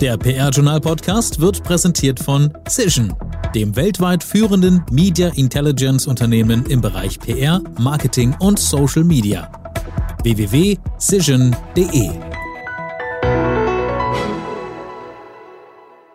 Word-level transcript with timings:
Der 0.00 0.16
PR-Journal-Podcast 0.16 1.40
wird 1.40 1.64
präsentiert 1.64 2.20
von 2.20 2.52
Cision, 2.68 3.12
dem 3.52 3.74
weltweit 3.74 4.22
führenden 4.22 4.84
Media 4.92 5.26
Intelligence 5.34 6.06
Unternehmen 6.06 6.64
im 6.66 6.80
Bereich 6.80 7.18
PR, 7.18 7.60
Marketing 7.80 8.32
und 8.38 8.60
Social 8.60 9.02
Media. 9.02 9.50
www.cision.de 10.22 12.10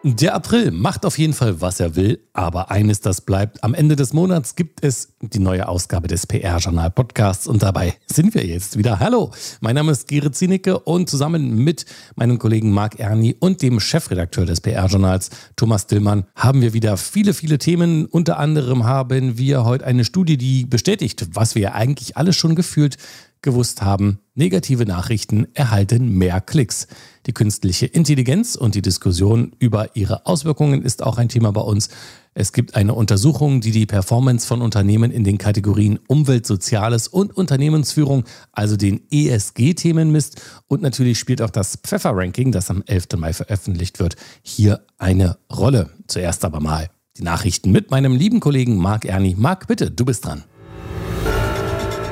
Der 0.06 0.36
April 0.36 0.72
macht 0.72 1.06
auf 1.06 1.18
jeden 1.18 1.32
Fall, 1.32 1.62
was 1.62 1.80
er 1.80 1.96
will, 1.96 2.20
aber 2.34 2.70
eines, 2.70 3.00
das 3.00 3.22
bleibt. 3.22 3.64
Am 3.64 3.74
Ende 3.74 3.96
des 3.96 4.12
Monats 4.12 4.58
gibt 4.58 4.84
es 4.84 5.14
die 5.22 5.40
neue 5.40 5.70
Ausgabe 5.70 6.10
des 6.10 6.28
PR-Journal 6.28 6.92
Podcasts 6.92 7.48
und 7.48 7.64
dabei 7.64 7.94
sind 8.08 8.36
wir 8.36 8.46
jetzt 8.46 8.78
wieder. 8.78 9.00
Hallo, 9.00 9.32
mein 9.62 9.76
Name 9.76 9.94
ist 9.94 10.10
Gerrit 10.10 10.36
Zienicke 10.36 10.78
und 10.78 11.10
zusammen 11.10 11.56
mit 11.56 11.86
meinem 12.18 12.38
Kollegen 12.38 12.72
Marc 12.72 13.00
Erni 13.00 13.38
und 13.40 13.62
dem 13.62 13.80
Chefredakteur 13.80 14.46
des 14.46 14.60
PR-Journals 14.60 15.30
Thomas 15.56 15.88
Dillmann 15.88 16.26
haben 16.36 16.60
wir 16.60 16.74
wieder 16.74 16.98
viele, 16.98 17.34
viele 17.34 17.58
Themen. 17.58 18.06
Unter 18.06 18.40
anderem 18.40 18.84
haben 18.84 19.38
wir 19.38 19.64
heute 19.64 19.86
eine 19.86 20.04
Studie, 20.04 20.36
die 20.36 20.66
bestätigt, 20.66 21.28
was 21.32 21.56
wir 21.56 21.76
eigentlich 21.76 22.18
alles 22.18 22.36
schon 22.36 22.56
gefühlt 22.56 22.98
gewusst 23.44 23.84
haben, 23.84 24.20
negative 24.34 24.86
Nachrichten 24.86 25.48
erhalten 25.54 26.18
mehr 26.18 26.42
Klicks. 26.42 26.88
Die 27.28 27.34
künstliche 27.34 27.86
Intelligenz 27.86 28.56
und 28.56 28.74
die 28.74 28.82
Diskussion 28.82 29.52
über 29.60 29.96
ihre 29.96 30.26
Auswirkungen 30.26 30.82
ist 30.82 31.04
auch 31.04 31.18
ein 31.20 31.30
Thema 31.30 31.52
bei 31.52 31.62
uns. 31.62 31.90
Es 32.34 32.52
gibt 32.52 32.76
eine 32.76 32.96
Untersuchung, 32.96 33.62
die 33.62 33.70
die 33.70 33.86
Performance 33.86 34.48
von 34.48 34.62
Unternehmen 34.62 35.12
in 35.12 35.24
den 35.24 35.38
Kategorien 35.38 36.00
Umwelt, 36.08 36.48
Soziales 36.48 37.08
und 37.08 37.38
Unternehmensführung, 37.38 38.24
also 38.52 38.76
den 38.76 39.02
ESG-Themen 39.12 40.12
misst. 40.12 40.42
Und 40.68 40.82
natürlich 40.82 41.20
spielt 41.20 41.42
auch 41.44 41.52
das 41.52 41.76
Pfeffer-Ranking, 41.76 42.52
das 42.52 42.72
am 42.72 42.82
11. 42.88 43.10
Mai 43.18 43.34
veröffentlicht 43.34 44.00
wird, 44.00 44.16
hier 44.42 44.84
eine 44.98 45.38
Rolle. 45.56 45.92
Zuerst 46.08 46.44
aber 46.44 46.60
mal 46.60 46.90
die 47.18 47.24
Nachrichten 47.24 47.72
mit 47.72 47.92
meinem 47.92 48.16
lieben 48.16 48.40
Kollegen 48.40 48.78
Marc 48.78 49.06
Erni. 49.06 49.36
Marc, 49.38 49.68
bitte, 49.68 49.92
du 49.92 50.04
bist 50.04 50.26
dran. 50.26 50.44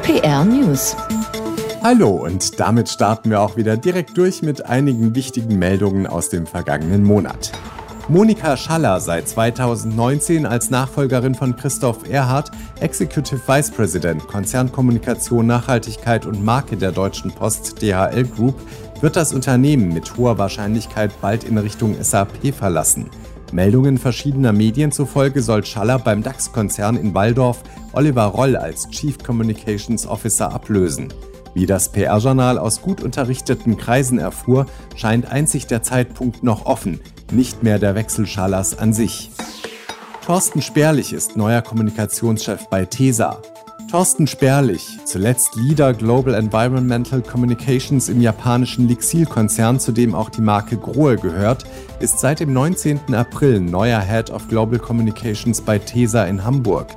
PR 0.04 0.46
News. 0.46 0.96
Hallo 1.84 2.10
und 2.10 2.60
damit 2.60 2.90
starten 2.90 3.32
wir 3.32 3.42
auch 3.42 3.58
wieder 3.58 3.76
direkt 3.76 4.16
durch 4.16 4.44
mit 4.44 4.68
einigen 4.68 5.16
wichtigen 5.16 5.58
Meldungen 5.58 6.06
aus 6.06 6.30
dem 6.30 6.46
vergangenen 6.46 7.04
Monat. 7.04 7.52
Monika 8.08 8.56
Schaller 8.56 9.00
seit 9.00 9.28
2019 9.28 10.46
als 10.46 10.70
Nachfolgerin 10.70 11.34
von 11.34 11.56
Christoph 11.56 12.08
Erhardt 12.08 12.52
Executive 12.80 13.42
Vice 13.48 13.72
President 13.72 14.28
Konzernkommunikation, 14.28 15.48
Nachhaltigkeit 15.48 16.28
und 16.28 16.46
Marke 16.46 16.78
der 16.78 16.92
Deutschen 16.92 17.32
Post 17.32 17.82
DHL 17.82 18.26
Group 18.26 18.62
wird 19.02 19.16
das 19.16 19.34
Unternehmen 19.34 19.92
mit 19.92 20.16
hoher 20.18 20.38
Wahrscheinlichkeit 20.38 21.09
bald 21.20 21.46
in 21.46 21.58
Richtung 21.58 21.96
SAP 22.00 22.54
verlassen. 22.54 23.09
Meldungen 23.52 23.98
verschiedener 23.98 24.54
Medien 24.54 24.92
zufolge 24.92 25.42
soll 25.42 25.66
Schaller 25.66 25.98
beim 25.98 26.22
DAX-Konzern 26.22 26.96
in 26.96 27.16
Waldorf 27.16 27.64
Oliver 27.94 28.26
Roll 28.26 28.56
als 28.56 28.88
Chief 28.92 29.18
Communications 29.18 30.06
Officer 30.06 30.54
ablösen. 30.54 31.12
Wie 31.54 31.66
das 31.66 31.90
PR-Journal 31.90 32.58
aus 32.58 32.82
gut 32.82 33.02
unterrichteten 33.02 33.78
Kreisen 33.78 34.20
erfuhr, 34.20 34.66
scheint 34.96 35.32
einzig 35.32 35.68
der 35.68 35.84
Zeitpunkt 35.84 36.44
noch 36.44 36.66
offen, 36.66 37.02
nicht 37.32 37.64
mehr 37.64 37.80
der 37.80 37.96
Wechsel 37.96 38.26
Schallers 38.26 38.78
an 38.78 38.94
sich. 38.94 39.32
Thorsten 40.26 40.62
Sperlich 40.62 41.14
ist 41.14 41.36
neuer 41.36 41.62
Kommunikationschef 41.62 42.68
bei 42.70 42.86
TESA. 42.86 43.42
Thorsten 43.90 44.28
Sperlich, 44.28 45.00
zuletzt 45.04 45.58
Leader 45.58 45.94
Global 45.94 46.36
Environmental 46.36 47.22
Communications 47.22 48.08
im 48.08 48.22
japanischen 48.22 48.88
Lixil-Konzern, 48.88 49.82
zu 49.82 49.92
dem 49.92 50.16
auch 50.16 50.30
die 50.30 50.40
Marke 50.40 50.78
Grohe 50.78 51.18
gehört, 51.18 51.66
ist 52.00 52.20
seit 52.20 52.40
dem 52.40 52.54
19. 52.54 53.14
April 53.14 53.60
neuer 53.60 54.00
Head 54.00 54.30
of 54.30 54.48
Global 54.48 54.80
Communications 54.80 55.60
bei 55.60 55.78
TESA 55.78 56.24
in 56.24 56.46
Hamburg. 56.46 56.88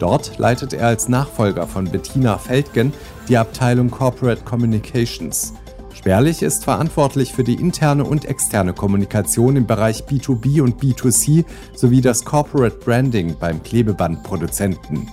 Dort 0.00 0.38
leitet 0.38 0.72
er 0.72 0.88
als 0.88 1.08
Nachfolger 1.08 1.68
von 1.68 1.84
Bettina 1.84 2.38
Feldgen 2.38 2.92
die 3.30 3.38
Abteilung 3.38 3.90
Corporate 3.90 4.42
Communications. 4.42 5.54
Sperlich 5.94 6.42
ist 6.42 6.64
verantwortlich 6.64 7.32
für 7.32 7.44
die 7.44 7.54
interne 7.54 8.04
und 8.04 8.24
externe 8.24 8.72
Kommunikation 8.72 9.54
im 9.54 9.66
Bereich 9.66 10.02
B2B 10.02 10.60
und 10.62 10.82
B2C 10.82 11.44
sowie 11.74 12.00
das 12.00 12.24
Corporate 12.24 12.78
Branding 12.84 13.36
beim 13.38 13.62
Klebebandproduzenten. 13.62 15.08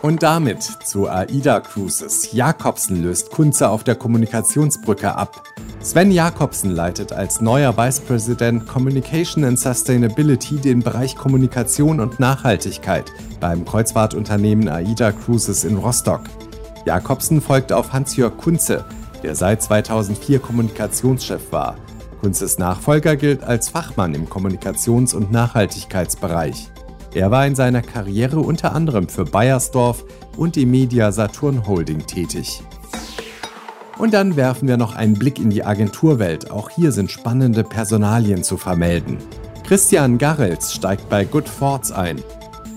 Und 0.00 0.22
damit 0.22 0.62
zu 0.62 1.08
AIDA 1.08 1.60
Cruises. 1.60 2.32
Jakobsen 2.32 3.02
löst 3.02 3.30
Kunze 3.30 3.68
auf 3.68 3.84
der 3.84 3.96
Kommunikationsbrücke 3.96 5.14
ab. 5.14 5.42
Sven 5.80 6.10
Jakobsen 6.10 6.70
leitet 6.70 7.12
als 7.12 7.40
neuer 7.40 7.76
Vice 7.76 8.00
President 8.00 8.66
Communication 8.66 9.44
and 9.44 9.58
Sustainability 9.58 10.56
den 10.56 10.80
Bereich 10.80 11.16
Kommunikation 11.16 12.00
und 12.00 12.20
Nachhaltigkeit 12.20 13.12
beim 13.40 13.64
Kreuzfahrtunternehmen 13.64 14.68
AIDA 14.68 15.12
Cruises 15.12 15.64
in 15.64 15.76
Rostock. 15.76 16.22
Jakobsen 16.86 17.40
folgt 17.40 17.72
auf 17.72 17.92
Hans-Jörg 17.92 18.36
Kunze, 18.36 18.84
der 19.24 19.34
seit 19.34 19.60
2004 19.60 20.38
Kommunikationschef 20.38 21.50
war. 21.50 21.76
Kunzes 22.20 22.58
Nachfolger 22.58 23.16
gilt 23.16 23.42
als 23.42 23.68
Fachmann 23.68 24.14
im 24.14 24.28
Kommunikations- 24.28 25.12
und 25.12 25.32
Nachhaltigkeitsbereich. 25.32 26.70
Er 27.12 27.32
war 27.32 27.44
in 27.44 27.56
seiner 27.56 27.82
Karriere 27.82 28.38
unter 28.38 28.72
anderem 28.72 29.08
für 29.08 29.24
Bayersdorf 29.24 30.04
und 30.36 30.54
die 30.54 30.66
Media 30.66 31.10
Saturn 31.10 31.66
Holding 31.66 32.06
tätig. 32.06 32.62
Und 33.98 34.14
dann 34.14 34.36
werfen 34.36 34.68
wir 34.68 34.76
noch 34.76 34.94
einen 34.94 35.14
Blick 35.14 35.40
in 35.40 35.50
die 35.50 35.64
Agenturwelt. 35.64 36.52
Auch 36.52 36.70
hier 36.70 36.92
sind 36.92 37.10
spannende 37.10 37.64
Personalien 37.64 38.44
zu 38.44 38.58
vermelden. 38.58 39.18
Christian 39.64 40.18
Garrels 40.18 40.72
steigt 40.72 41.08
bei 41.08 41.24
Good 41.24 41.48
Forts 41.48 41.90
ein. 41.90 42.22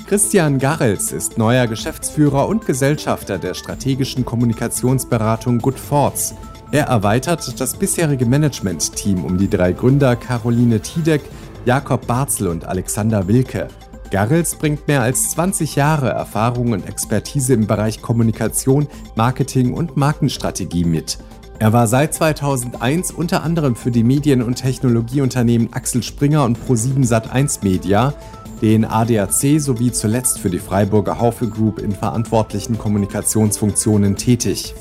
Christian 0.09 0.57
Garrels 0.57 1.11
ist 1.11 1.37
neuer 1.37 1.67
Geschäftsführer 1.67 2.47
und 2.47 2.65
Gesellschafter 2.65 3.37
der 3.37 3.53
strategischen 3.53 4.25
Kommunikationsberatung 4.25 5.59
Good 5.59 5.77
Forts. 5.77 6.33
Er 6.71 6.85
erweitert 6.85 7.61
das 7.61 7.75
bisherige 7.75 8.25
Management-Team 8.25 9.23
um 9.23 9.37
die 9.37 9.51
drei 9.51 9.71
Gründer 9.71 10.15
Caroline 10.15 10.79
Tiedek, 10.79 11.21
Jakob 11.63 12.07
Barzel 12.07 12.47
und 12.47 12.65
Alexander 12.65 13.27
Wilke. 13.27 13.67
Garrels 14.09 14.55
bringt 14.55 14.87
mehr 14.87 15.03
als 15.03 15.29
20 15.29 15.75
Jahre 15.75 16.09
Erfahrung 16.09 16.71
und 16.71 16.89
Expertise 16.89 17.53
im 17.53 17.67
Bereich 17.67 18.01
Kommunikation, 18.01 18.87
Marketing 19.15 19.75
und 19.75 19.95
Markenstrategie 19.95 20.85
mit. 20.85 21.19
Er 21.59 21.73
war 21.73 21.87
seit 21.87 22.15
2001 22.15 23.11
unter 23.11 23.43
anderem 23.43 23.75
für 23.75 23.91
die 23.91 24.05
Medien- 24.05 24.41
und 24.41 24.55
Technologieunternehmen 24.55 25.73
Axel 25.73 26.01
Springer 26.01 26.45
und 26.45 26.57
Pro7 26.57 27.05
Sat1 27.05 27.63
Media, 27.63 28.13
den 28.61 28.85
ADAC 28.85 29.59
sowie 29.59 29.91
zuletzt 29.91 30.39
für 30.39 30.49
die 30.49 30.59
Freiburger 30.59 31.19
Haufe 31.19 31.47
Group 31.47 31.79
in 31.79 31.91
verantwortlichen 31.91 32.77
Kommunikationsfunktionen 32.77 34.15
tätig. 34.15 34.73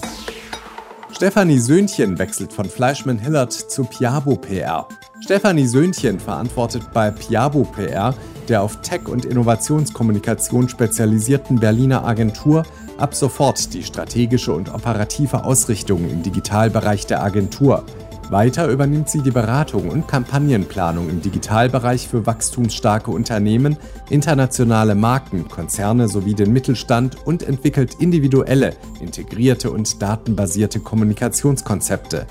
Stefanie 1.11 1.59
Söhnchen 1.59 2.19
wechselt 2.19 2.53
von 2.53 2.67
Fleischmann 2.67 3.19
Hillard 3.19 3.53
zu 3.53 3.85
Piabo 3.85 4.37
PR. 4.37 4.87
Stefanie 5.21 5.67
Söhnchen 5.67 6.21
verantwortet 6.21 6.83
bei 6.93 7.11
Piabo 7.11 7.65
PR 7.65 8.15
der 8.49 8.63
auf 8.63 8.81
Tech- 8.81 9.09
und 9.09 9.25
Innovationskommunikation 9.25 10.69
spezialisierten 10.69 11.61
Berliner 11.61 12.05
Agentur 12.05 12.65
ab 12.97 13.15
sofort 13.15 13.75
die 13.75 13.83
strategische 13.83 14.53
und 14.53 14.75
operative 14.75 15.45
Ausrichtung 15.45 16.09
im 16.11 16.23
Digitalbereich 16.23 17.07
der 17.07 17.23
Agentur. 17.23 17.85
Weiter 18.31 18.69
übernimmt 18.69 19.09
sie 19.09 19.23
die 19.23 19.31
Beratung 19.31 19.89
und 19.89 20.07
Kampagnenplanung 20.07 21.09
im 21.09 21.23
Digitalbereich 21.23 22.09
für 22.09 22.27
wachstumsstarke 22.27 23.11
Unternehmen, 23.11 23.79
internationale 24.11 24.95
Marken, 24.95 25.49
Konzerne 25.49 26.09
sowie 26.09 26.35
den 26.35 26.53
Mittelstand 26.53 27.27
und 27.27 27.43
entwickelt 27.43 27.95
individuelle, 28.01 28.75
integrierte 29.01 29.71
und 29.71 30.03
datenbasierte 30.03 30.81
Kommunikationskonzepte. 30.81 32.27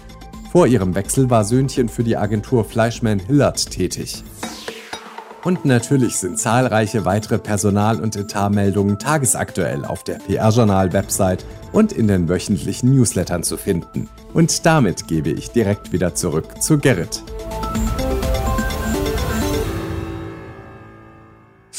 Vor 0.51 0.67
ihrem 0.67 0.93
Wechsel 0.93 1.31
war 1.31 1.43
Söhnchen 1.43 1.89
für 1.89 2.03
die 2.03 2.15
Agentur 2.15 2.63
Fleischmann 2.63 3.19
Hillard 3.19 3.71
tätig. 3.71 4.23
Und 5.47 5.63
natürlich 5.63 6.17
sind 6.17 6.37
zahlreiche 6.37 7.05
weitere 7.05 7.37
Personal- 7.37 8.01
und 8.01 8.17
Etatmeldungen 8.17 8.99
tagesaktuell 8.99 9.85
auf 9.85 10.03
der 10.03 10.15
PR-Journal-Website 10.15 11.45
und 11.71 11.93
in 11.93 12.09
den 12.09 12.27
wöchentlichen 12.27 12.93
Newslettern 12.93 13.43
zu 13.43 13.55
finden. 13.55 14.09
Und 14.33 14.65
damit 14.65 15.07
gebe 15.07 15.29
ich 15.29 15.51
direkt 15.51 15.93
wieder 15.93 16.13
zurück 16.15 16.61
zu 16.61 16.79
Gerrit. 16.79 17.23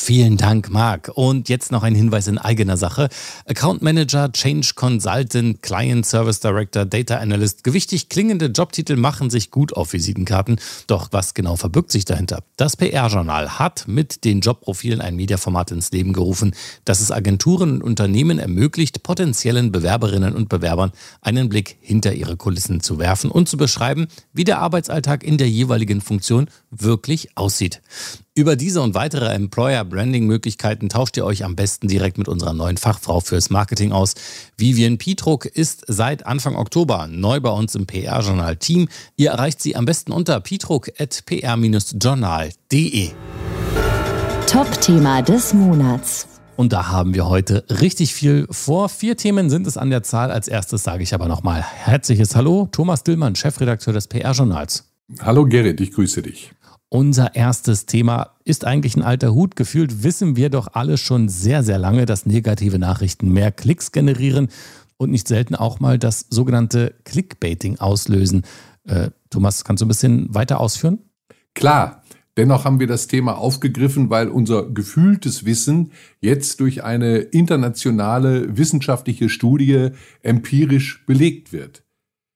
Vielen 0.09 0.39
Dank, 0.39 0.71
Marc. 0.71 1.11
Und 1.17 1.51
jetzt 1.51 1.71
noch 1.71 1.83
ein 1.83 1.95
Hinweis 1.95 2.29
in 2.29 2.39
eigener 2.39 2.79
Sache. 2.79 3.11
Account 3.45 3.83
Manager, 3.83 4.33
Change 4.33 4.73
Consultant, 4.75 5.63
Client 5.63 6.07
Service 6.07 6.41
Director, 6.41 6.87
Data 6.87 7.19
Analyst. 7.19 7.63
Gewichtig 7.63 8.09
klingende 8.09 8.47
Jobtitel 8.47 8.97
machen 8.97 9.29
sich 9.29 9.51
gut 9.51 9.75
auf 9.75 9.93
Visitenkarten. 9.93 10.59
Doch 10.87 11.09
was 11.11 11.35
genau 11.35 11.57
verbirgt 11.57 11.93
sich 11.93 12.07
dahinter? 12.07 12.43
Das 12.57 12.75
PR-Journal 12.75 13.59
hat 13.59 13.87
mit 13.87 14.25
den 14.25 14.41
Jobprofilen 14.41 15.03
ein 15.03 15.15
Mediaformat 15.15 15.73
ins 15.73 15.91
Leben 15.91 16.15
gerufen, 16.15 16.55
das 16.87 17.01
es 17.01 17.13
Agenturen 17.13 17.73
und 17.73 17.83
Unternehmen 17.83 18.39
ermöglicht, 18.39 19.03
potenziellen 19.03 19.73
Bewerberinnen 19.73 20.35
und 20.35 20.49
Bewerbern 20.49 20.91
einen 21.21 21.51
Blick 21.51 21.77
hinter 21.83 22.15
ihre 22.15 22.39
Kulissen 22.39 22.81
zu 22.81 22.99
werfen 22.99 23.31
und 23.31 23.47
zu 23.47 23.59
beschreiben, 23.59 24.07
wie 24.33 24.45
der 24.45 24.61
Arbeitsalltag 24.61 25.23
in 25.23 25.37
der 25.37 25.51
jeweiligen 25.51 26.01
Funktion 26.01 26.49
wirklich 26.71 27.37
aussieht. 27.37 27.83
Über 28.39 28.55
diese 28.55 28.81
und 28.83 28.95
weitere 28.95 29.35
Employer-Branding-Möglichkeiten 29.35 30.89
tauscht 30.89 31.17
ihr 31.17 31.25
euch 31.25 31.45
am 31.45 31.57
besten 31.57 31.89
direkt 31.89 32.19
mit 32.19 32.29
unserer 32.29 32.53
neuen 32.53 32.77
Fachfrau 32.77 33.19
fürs 33.19 33.51
Marketing 33.51 33.91
aus. 33.91 34.15
Vivian 34.57 34.97
Pietruck 34.97 35.45
ist 35.45 35.83
seit 35.89 36.25
Anfang 36.25 36.55
Oktober 36.55 37.09
neu 37.11 37.41
bei 37.41 37.51
uns 37.51 37.75
im 37.75 37.89
PR-Journal-Team. 37.89 38.87
Ihr 39.17 39.31
erreicht 39.31 39.61
sie 39.61 39.75
am 39.75 39.87
besten 39.87 40.13
unter 40.13 40.39
pietruck.pr-journal.de. 40.39 43.11
Top-Thema 44.47 45.23
des 45.23 45.53
Monats. 45.53 46.29
Und 46.55 46.73
da 46.73 46.93
haben 46.93 47.15
wir 47.15 47.29
heute 47.29 47.65
richtig 47.69 48.15
viel 48.15 48.47
vor. 48.53 48.89
Vier 48.89 49.17
Themen 49.17 49.51
sind 49.51 49.67
es 49.67 49.77
an 49.77 49.91
der 49.91 50.05
Zahl. 50.05 50.31
Als 50.31 50.47
erstes 50.47 50.85
sage 50.85 51.03
ich 51.03 51.13
aber 51.13 51.27
nochmal 51.27 51.61
herzliches 51.61 52.37
Hallo, 52.37 52.69
Thomas 52.71 53.03
Dillmann, 53.03 53.35
Chefredakteur 53.35 53.95
des 53.95 54.07
PR-Journals. 54.07 54.85
Hallo 55.21 55.47
Gerrit, 55.47 55.81
ich 55.81 55.91
grüße 55.91 56.21
dich. 56.21 56.53
Unser 56.91 57.35
erstes 57.35 57.85
Thema 57.85 58.35
ist 58.45 58.65
eigentlich 58.65 58.97
ein 58.97 59.03
alter 59.03 59.35
Hut. 59.35 59.57
Gefühlt 59.57 60.03
wissen 60.03 60.37
wir 60.37 60.49
doch 60.49 60.69
alle 60.73 60.97
schon 60.97 61.29
sehr, 61.29 61.63
sehr 61.63 61.79
lange, 61.79 62.07
dass 62.07 62.25
negative 62.25 62.79
Nachrichten 62.79 63.31
mehr 63.31 63.53
Klicks 63.53 63.93
generieren 63.93 64.49
und 64.97 65.11
nicht 65.11 65.29
selten 65.29 65.55
auch 65.55 65.81
mal 65.81 65.99
das 65.99 66.27
sogenannte 66.31 66.95
Clickbaiting 67.05 67.79
auslösen. 67.79 68.43
Äh, 68.85 69.11
Thomas, 69.29 69.65
kannst 69.65 69.83
du 69.83 69.85
ein 69.85 69.89
bisschen 69.89 70.35
weiter 70.35 70.61
ausführen? 70.61 70.99
Klar. 71.55 72.03
Dennoch 72.39 72.65
haben 72.65 72.79
wir 72.79 72.87
das 72.87 73.09
Thema 73.09 73.37
aufgegriffen, 73.37 74.11
weil 74.11 74.29
unser 74.29 74.71
gefühltes 74.71 75.45
Wissen 75.45 75.91
jetzt 76.21 76.61
durch 76.61 76.85
eine 76.85 77.17
internationale 77.19 78.57
wissenschaftliche 78.57 79.29
Studie 79.29 79.91
empirisch 80.23 81.05
belegt 81.05 81.53
wird. 81.53 81.83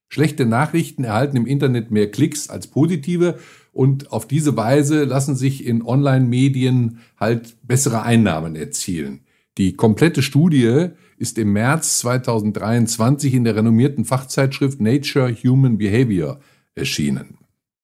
Schlechte 0.09 0.45
Nachrichten 0.45 1.05
erhalten 1.05 1.37
im 1.37 1.47
Internet 1.47 1.93
mehr 1.93 2.11
Klicks 2.11 2.51
als 2.51 2.67
positive 2.67 3.39
und 3.73 4.13
auf 4.13 4.29
diese 4.29 4.57
Weise 4.57 5.05
lassen 5.05 5.35
sich 5.35 5.67
in 5.67 5.83
Online-Medien 5.83 7.01
halt 7.19 7.57
bessere 7.67 8.03
Einnahmen 8.03 8.55
erzielen. 8.55 9.21
Die 9.59 9.75
komplette 9.75 10.23
Studie 10.23 10.89
ist 11.17 11.39
im 11.39 11.53
März 11.53 11.99
2023 12.01 13.35
in 13.35 13.45
der 13.45 13.57
renommierten 13.57 14.05
Fachzeitschrift 14.05 14.81
Nature 14.81 15.35
Human 15.35 15.79
Behavior 15.79 16.41
erschienen. 16.75 17.39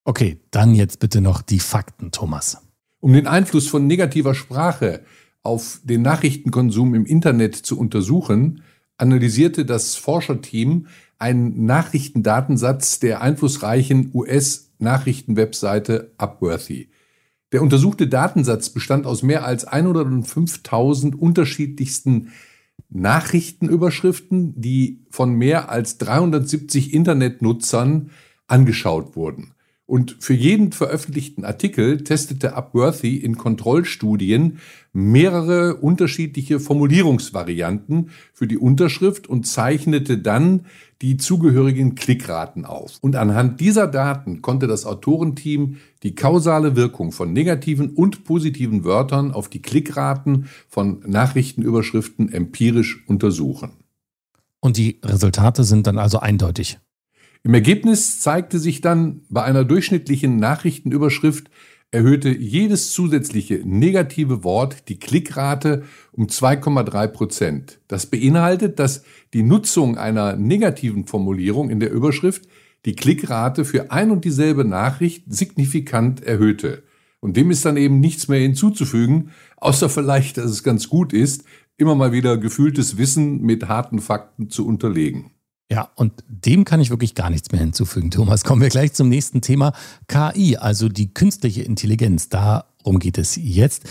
Okay, 0.05 0.41
dann 0.51 0.75
jetzt 0.75 1.01
bitte 1.01 1.21
noch 1.21 1.43
die 1.43 1.61
Fakten, 1.61 2.11
Thomas. 2.11 2.59
Um 3.01 3.13
den 3.13 3.27
Einfluss 3.27 3.69
von 3.69 3.87
negativer 3.87 4.35
Sprache 4.35 5.03
auf 5.43 5.81
den 5.85 6.03
Nachrichtenkonsum 6.03 6.95
im 6.95 7.07
Internet 7.07 7.55
zu 7.55 7.79
untersuchen, 7.79 8.63
analysierte 8.97 9.65
das 9.65 9.97
Forscherteam 9.97 10.87
einen 11.19 11.67
Nachrichtendatensatz 11.67 12.99
der 12.99 13.23
einflussreichen 13.23 14.11
US- 14.15 14.68
Nachrichtenwebseite 14.79 16.13
Upworthy. 16.19 16.89
Der 17.53 17.63
untersuchte 17.63 18.09
Datensatz 18.09 18.71
bestand 18.71 19.07
aus 19.07 19.23
mehr 19.23 19.45
als 19.45 19.67
105.000 19.67 21.15
unterschiedlichsten 21.15 22.33
Nachrichtenüberschriften, 22.91 24.61
die 24.61 25.05
von 25.11 25.35
mehr 25.35 25.71
als 25.71 25.99
370 25.99 26.93
Internetnutzern 26.93 28.11
angeschaut 28.47 29.17
wurden. 29.17 29.55
Und 29.89 30.17
für 30.21 30.35
jeden 30.35 30.73
veröffentlichten 30.73 31.47
Artikel 31.47 32.05
testete 32.05 32.55
Upworthy 32.55 33.17
in 33.17 33.39
Kontrollstudien 33.39 34.59
mehrere 34.93 35.77
unterschiedliche 35.77 36.61
Formulierungsvarianten 36.61 38.11
für 38.35 38.47
die 38.47 38.59
Unterschrift 38.59 39.29
und 39.29 39.47
zeichnete 39.47 40.19
dann 40.19 40.67
die 41.01 41.17
zugehörigen 41.17 41.95
Klickraten 41.95 42.67
auf. 42.67 42.99
Und 43.01 43.17
anhand 43.17 43.61
dieser 43.61 43.87
Daten 43.87 44.43
konnte 44.43 44.67
das 44.67 44.85
Autorenteam 44.85 45.79
die 46.03 46.15
kausale 46.15 46.77
Wirkung 46.77 47.11
von 47.11 47.33
negativen 47.33 47.89
und 47.89 48.25
positiven 48.25 48.85
Wörtern 48.85 49.33
auf 49.33 49.49
die 49.49 49.63
Klickraten 49.63 50.51
von 50.69 51.01
Nachrichtenüberschriften 51.07 52.31
empirisch 52.31 53.09
untersuchen. 53.09 53.71
Und 54.61 54.77
die 54.77 55.01
Resultate 55.03 55.65
sind 55.65 55.87
dann 55.87 55.97
also 55.97 56.19
eindeutig. 56.19 56.79
Im 57.45 57.55
Ergebnis 57.55 58.21
zeigte 58.21 58.59
sich 58.59 58.81
dann 58.81 59.23
bei 59.29 59.43
einer 59.43 59.65
durchschnittlichen 59.65 60.37
Nachrichtenüberschrift 60.37 61.51
erhöhte 61.91 62.29
jedes 62.29 62.93
zusätzliche 62.93 63.63
negative 63.65 64.45
Wort 64.45 64.89
die 64.89 64.99
Klickrate 64.99 65.85
um 66.13 66.27
2,3 66.27 67.07
Prozent. 67.09 67.81
Das 67.89 68.07
beinhaltet, 68.07 68.79
dass 68.79 69.05
die 69.33 69.43
Nutzung 69.43 69.97
einer 69.97 70.37
negativen 70.37 71.07
Formulierung 71.07 71.71
in 71.71 71.81
der 71.81 71.91
Überschrift 71.91 72.47
die 72.85 72.95
Klickrate 72.95 73.65
für 73.65 73.91
ein 73.91 74.11
und 74.11 74.25
dieselbe 74.25 74.65
Nachricht 74.65 75.25
signifikant 75.29 76.23
erhöhte. 76.23 76.83
Und 77.21 77.37
dem 77.37 77.51
ist 77.51 77.65
dann 77.65 77.77
eben 77.77 78.01
nichts 78.01 78.29
mehr 78.29 78.41
hinzuzufügen, 78.41 79.31
außer 79.57 79.89
vielleicht, 79.89 80.37
dass 80.37 80.51
es 80.51 80.63
ganz 80.63 80.89
gut 80.89 81.13
ist, 81.13 81.45
immer 81.77 81.95
mal 81.95 82.13
wieder 82.13 82.37
gefühltes 82.37 82.99
Wissen 82.99 83.41
mit 83.41 83.67
harten 83.67 84.01
Fakten 84.01 84.51
zu 84.51 84.67
unterlegen. 84.67 85.31
Ja, 85.71 85.91
und 85.97 86.13
dem 86.29 86.65
kann 86.65 86.81
ich 86.81 86.89
wirklich 86.89 87.15
gar 87.15 87.29
nichts 87.29 87.53
mehr 87.53 87.61
hinzufügen, 87.61 88.11
Thomas. 88.11 88.43
Kommen 88.43 88.63
wir 88.63 88.71
gleich 88.71 88.95
zum 88.95 89.09
nächsten 89.11 89.43
Thema. 89.43 89.73
KI, 90.07 90.57
also 90.57 90.89
die 90.89 91.13
künstliche 91.13 91.63
Intelligenz. 91.63 92.31
Darum 92.31 92.99
geht 92.99 93.19
es 93.19 93.37
jetzt. 93.37 93.85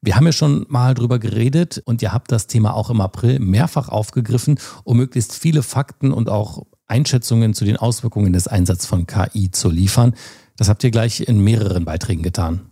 Wir 0.00 0.14
haben 0.14 0.26
ja 0.26 0.32
schon 0.32 0.66
mal 0.68 0.94
drüber 0.94 1.18
geredet 1.18 1.82
und 1.84 2.00
ihr 2.00 2.12
habt 2.12 2.30
das 2.30 2.46
Thema 2.46 2.74
auch 2.74 2.90
im 2.90 3.00
April 3.00 3.40
mehrfach 3.40 3.88
aufgegriffen, 3.88 4.60
um 4.84 4.98
möglichst 4.98 5.34
viele 5.34 5.64
Fakten 5.64 6.12
und 6.12 6.28
auch 6.28 6.64
Einschätzungen 6.86 7.54
zu 7.54 7.64
den 7.64 7.76
Auswirkungen 7.76 8.32
des 8.32 8.46
Einsatzes 8.46 8.86
von 8.86 9.08
KI 9.08 9.50
zu 9.50 9.68
liefern. 9.68 10.14
Das 10.56 10.68
habt 10.68 10.84
ihr 10.84 10.92
gleich 10.92 11.20
in 11.22 11.40
mehreren 11.40 11.84
Beiträgen 11.84 12.22
getan. 12.22 12.70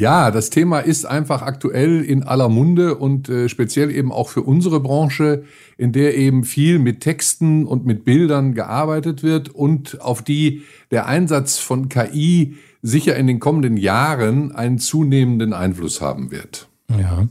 Ja, 0.00 0.30
das 0.30 0.48
Thema 0.48 0.78
ist 0.78 1.04
einfach 1.04 1.42
aktuell 1.42 2.02
in 2.02 2.22
aller 2.22 2.48
Munde 2.48 2.94
und 2.94 3.28
äh, 3.28 3.50
speziell 3.50 3.90
eben 3.90 4.12
auch 4.12 4.30
für 4.30 4.40
unsere 4.40 4.80
Branche, 4.80 5.44
in 5.76 5.92
der 5.92 6.16
eben 6.16 6.44
viel 6.44 6.78
mit 6.78 7.02
Texten 7.02 7.66
und 7.66 7.84
mit 7.84 8.06
Bildern 8.06 8.54
gearbeitet 8.54 9.22
wird 9.22 9.50
und 9.50 10.00
auf 10.00 10.22
die 10.22 10.62
der 10.90 11.04
Einsatz 11.04 11.58
von 11.58 11.90
KI 11.90 12.56
sicher 12.80 13.14
in 13.16 13.26
den 13.26 13.40
kommenden 13.40 13.76
Jahren 13.76 14.52
einen 14.52 14.78
zunehmenden 14.78 15.52
Einfluss 15.52 16.00
haben 16.00 16.30
wird. 16.30 16.68
Ja. 16.88 17.28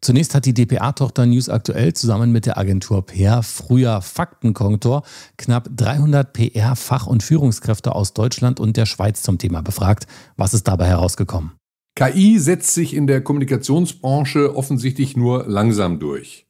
Zunächst 0.00 0.36
hat 0.36 0.46
die 0.46 0.54
DPA-Tochter 0.54 1.26
News 1.26 1.48
Aktuell 1.48 1.92
zusammen 1.94 2.30
mit 2.30 2.46
der 2.46 2.56
Agentur 2.56 3.04
PR, 3.04 3.42
früher 3.42 4.00
Faktenkontor, 4.00 5.02
knapp 5.38 5.68
300 5.74 6.32
PR-Fach- 6.32 7.08
und 7.08 7.24
Führungskräfte 7.24 7.96
aus 7.96 8.14
Deutschland 8.14 8.60
und 8.60 8.76
der 8.76 8.86
Schweiz 8.86 9.22
zum 9.22 9.38
Thema 9.38 9.60
befragt. 9.62 10.06
Was 10.36 10.54
ist 10.54 10.68
dabei 10.68 10.86
herausgekommen? 10.86 11.50
KI 11.96 12.38
setzt 12.38 12.74
sich 12.74 12.92
in 12.92 13.06
der 13.06 13.22
Kommunikationsbranche 13.22 14.54
offensichtlich 14.54 15.16
nur 15.16 15.46
langsam 15.48 15.98
durch. 15.98 16.46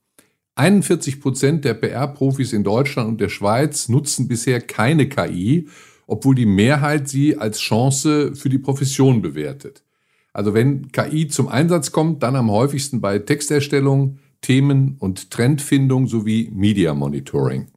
41 0.57 1.21
Prozent 1.21 1.65
der 1.65 1.75
PR-Profis 1.75 2.53
in 2.53 2.65
Deutschland 2.65 3.09
und 3.09 3.21
der 3.21 3.29
Schweiz 3.29 3.89
nutzen 3.89 4.27
bisher 4.27 4.61
keine 4.61 5.09
KI, 5.09 5.69
obwohl 6.09 6.35
die 6.35 6.47
Mehrheit 6.47 7.09
sie 7.09 7.39
als 7.39 7.61
Chance 7.61 8.35
für 8.35 8.49
die 8.49 8.59
Profession 8.59 9.23
bewertet. 9.23 9.85
Also 10.33 10.53
wenn 10.53 10.91
KI 10.91 11.29
zum 11.29 11.47
Einsatz 11.47 11.93
kommt, 11.93 12.25
dann 12.25 12.35
am 12.35 12.51
häufigsten 12.51 13.01
bei 13.01 13.21
Texterstellung, 13.21 14.19
Themen- 14.41 14.97
und 14.99 15.31
Trendfindung 15.31 16.09
sowie 16.09 16.51
Media 16.53 16.93
Monitoring. 16.93 17.69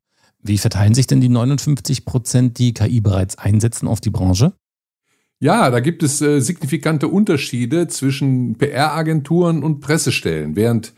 Wie 0.41 0.57
verteilen 0.57 0.95
sich 0.95 1.05
denn 1.05 1.21
die 1.21 1.29
59 1.29 2.03
Prozent, 2.03 2.57
die 2.57 2.73
KI 2.73 2.99
bereits 2.99 3.37
einsetzen, 3.37 3.87
auf 3.87 4.01
die 4.01 4.09
Branche? 4.09 4.53
Ja, 5.41 5.69
da 5.69 5.79
gibt 5.79 6.03
es 6.03 6.21
äh, 6.21 6.41
signifikante 6.41 7.07
Unterschiede 7.07 7.87
zwischen 7.87 8.57
PR-Agenturen 8.57 9.63
und 9.63 9.79
Pressestellen. 9.79 10.57
Während 10.57 10.93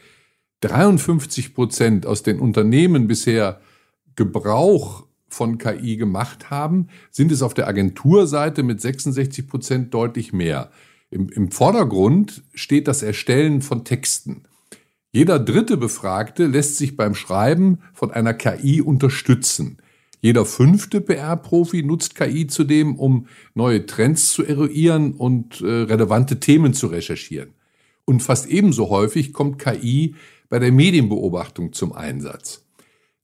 53 0.61 1.53
Prozent 1.53 2.05
aus 2.07 2.23
den 2.23 2.39
Unternehmen 2.39 3.07
bisher 3.07 3.61
Gebrauch 4.15 5.05
von 5.27 5.59
KI 5.59 5.95
gemacht 5.95 6.49
haben, 6.49 6.87
sind 7.11 7.31
es 7.31 7.43
auf 7.43 7.53
der 7.53 7.67
Agenturseite 7.67 8.63
mit 8.63 8.81
66 8.81 9.47
Prozent 9.47 9.93
deutlich 9.93 10.33
mehr. 10.33 10.71
Im, 11.11 11.29
Im 11.29 11.51
Vordergrund 11.51 12.43
steht 12.55 12.87
das 12.87 13.03
Erstellen 13.03 13.61
von 13.61 13.85
Texten. 13.85 14.45
Jeder 15.11 15.37
dritte 15.39 15.77
Befragte 15.77 16.47
lässt 16.47 16.77
sich 16.77 16.97
beim 16.97 17.13
Schreiben 17.13 17.79
von 17.93 18.11
einer 18.11 18.33
KI 18.33 18.81
unterstützen. 18.81 19.80
Jeder 20.21 20.45
fünfte 20.45 21.01
PR-Profi 21.01 21.81
nutzt 21.81 22.13
KI 22.13 22.45
zudem, 22.45 22.95
um 22.95 23.27
neue 23.55 23.87
Trends 23.87 24.27
zu 24.27 24.45
eruieren 24.45 25.13
und 25.13 25.61
äh, 25.61 25.65
relevante 25.65 26.39
Themen 26.39 26.73
zu 26.73 26.87
recherchieren. 26.87 27.49
Und 28.05 28.21
fast 28.21 28.47
ebenso 28.47 28.89
häufig 28.89 29.33
kommt 29.33 29.57
KI 29.57 30.15
bei 30.47 30.59
der 30.59 30.71
Medienbeobachtung 30.71 31.73
zum 31.73 31.93
Einsatz. 31.93 32.63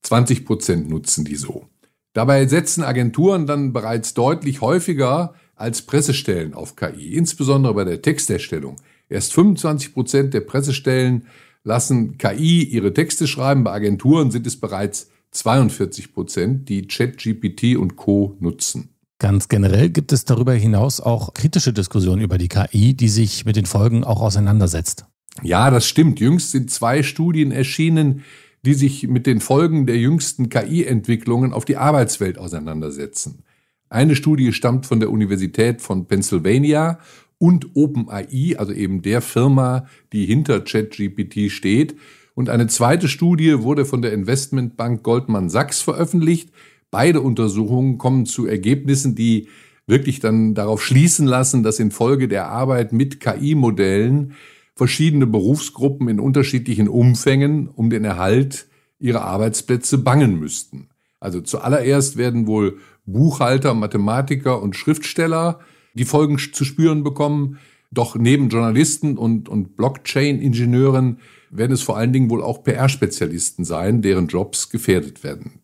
20 0.02 0.46
Prozent 0.46 0.90
nutzen 0.90 1.24
die 1.24 1.36
so. 1.36 1.68
Dabei 2.14 2.48
setzen 2.48 2.84
Agenturen 2.84 3.46
dann 3.46 3.74
bereits 3.74 4.16
deutlich 4.16 4.62
häufiger 4.62 5.36
als 5.56 5.84
Pressestellen 5.84 6.56
auf 6.56 6.76
KI, 6.76 7.14
insbesondere 7.14 7.76
bei 7.76 7.84
der 7.84 8.02
Texterstellung. 8.02 8.78
Erst 9.08 9.34
25 9.34 9.94
Prozent 9.94 10.34
der 10.34 10.42
Pressestellen 10.42 11.28
lassen 11.64 12.18
KI 12.18 12.64
ihre 12.64 12.94
Texte 12.94 13.28
schreiben. 13.28 13.64
Bei 13.64 13.72
Agenturen 13.72 14.32
sind 14.32 14.48
es 14.48 14.60
bereits 14.60 15.12
42 15.38 16.14
Prozent, 16.14 16.70
die 16.70 16.88
ChatGPT 16.88 17.78
und 17.78 17.96
Co. 17.96 18.36
nutzen. 18.40 18.90
Ganz 19.20 19.48
generell 19.48 19.90
gibt 19.90 20.12
es 20.12 20.26
darüber 20.26 20.54
hinaus 20.54 21.02
auch 21.02 21.34
kritische 21.34 21.74
Diskussionen 21.74 22.22
über 22.22 22.38
die 22.38 22.50
KI, 22.50 22.94
die 22.94 23.10
sich 23.10 23.46
mit 23.46 23.56
den 23.56 23.66
Folgen 23.66 24.04
auch 24.04 24.22
auseinandersetzt. 24.22 25.06
Ja, 25.42 25.72
das 25.72 25.88
stimmt. 25.88 26.20
Jüngst 26.20 26.52
sind 26.52 26.70
zwei 26.70 27.04
Studien 27.04 27.52
erschienen, 27.52 28.24
die 28.64 28.74
sich 28.74 29.08
mit 29.08 29.26
den 29.26 29.40
Folgen 29.40 29.86
der 29.86 29.98
jüngsten 29.98 30.50
KI-Entwicklungen 30.50 31.54
auf 31.54 31.66
die 31.66 31.78
Arbeitswelt 31.78 32.38
auseinandersetzen. 32.38 33.44
Eine 33.90 34.16
Studie 34.16 34.52
stammt 34.54 34.86
von 34.86 35.00
der 35.00 35.10
Universität 35.10 35.82
von 35.82 36.08
Pennsylvania 36.08 37.00
und 37.38 37.76
OpenAI, 37.76 38.56
also 38.58 38.74
eben 38.74 39.02
der 39.02 39.22
Firma, 39.22 39.88
die 40.12 40.26
hinter 40.26 40.62
ChatGPT 40.62 41.52
steht. 41.52 41.96
Und 42.38 42.50
eine 42.52 42.68
zweite 42.68 43.08
Studie 43.08 43.64
wurde 43.64 43.84
von 43.84 44.04
der 44.04 44.14
Investmentbank 44.14 45.02
Goldman 45.02 45.50
Sachs 45.50 45.82
veröffentlicht. 45.82 46.52
Beide 46.92 47.22
Untersuchungen 47.22 47.98
kommen 47.98 48.28
zu 48.28 48.46
Ergebnissen, 48.46 49.16
die 49.16 49.48
wirklich 49.88 50.20
dann 50.20 50.54
darauf 50.54 50.84
schließen 50.84 51.26
lassen, 51.26 51.64
dass 51.64 51.80
infolge 51.80 52.28
der 52.28 52.48
Arbeit 52.50 52.94
mit 52.94 53.20
KI-Modellen 53.22 54.34
verschiedene 54.76 55.26
Berufsgruppen 55.26 56.10
in 56.10 56.20
unterschiedlichen 56.20 56.88
Umfängen 56.88 57.70
um 57.70 57.90
den 57.90 58.06
Erhalt 58.06 58.68
ihrer 59.00 59.24
Arbeitsplätze 59.24 59.98
bangen 59.98 60.38
müssten. 60.40 60.90
Also 61.20 61.42
zuallererst 61.42 62.18
werden 62.18 62.46
wohl 62.46 62.78
Buchhalter, 63.08 63.74
Mathematiker 63.74 64.62
und 64.62 64.76
Schriftsteller 64.76 65.60
die 65.96 66.06
Folgen 66.06 66.38
zu 66.38 66.66
spüren 66.66 67.04
bekommen. 67.04 67.58
Doch 67.92 68.16
neben 68.16 68.50
Journalisten 68.50 69.18
und, 69.18 69.48
und 69.50 69.76
Blockchain-Ingenieuren 69.76 71.20
werden 71.50 71.72
es 71.72 71.82
vor 71.82 71.98
allen 71.98 72.12
Dingen 72.12 72.30
wohl 72.30 72.44
auch 72.44 72.64
PR-Spezialisten 72.64 73.64
sein, 73.64 74.02
deren 74.02 74.28
Jobs 74.28 74.70
gefährdet 74.70 75.24
werden. 75.24 75.62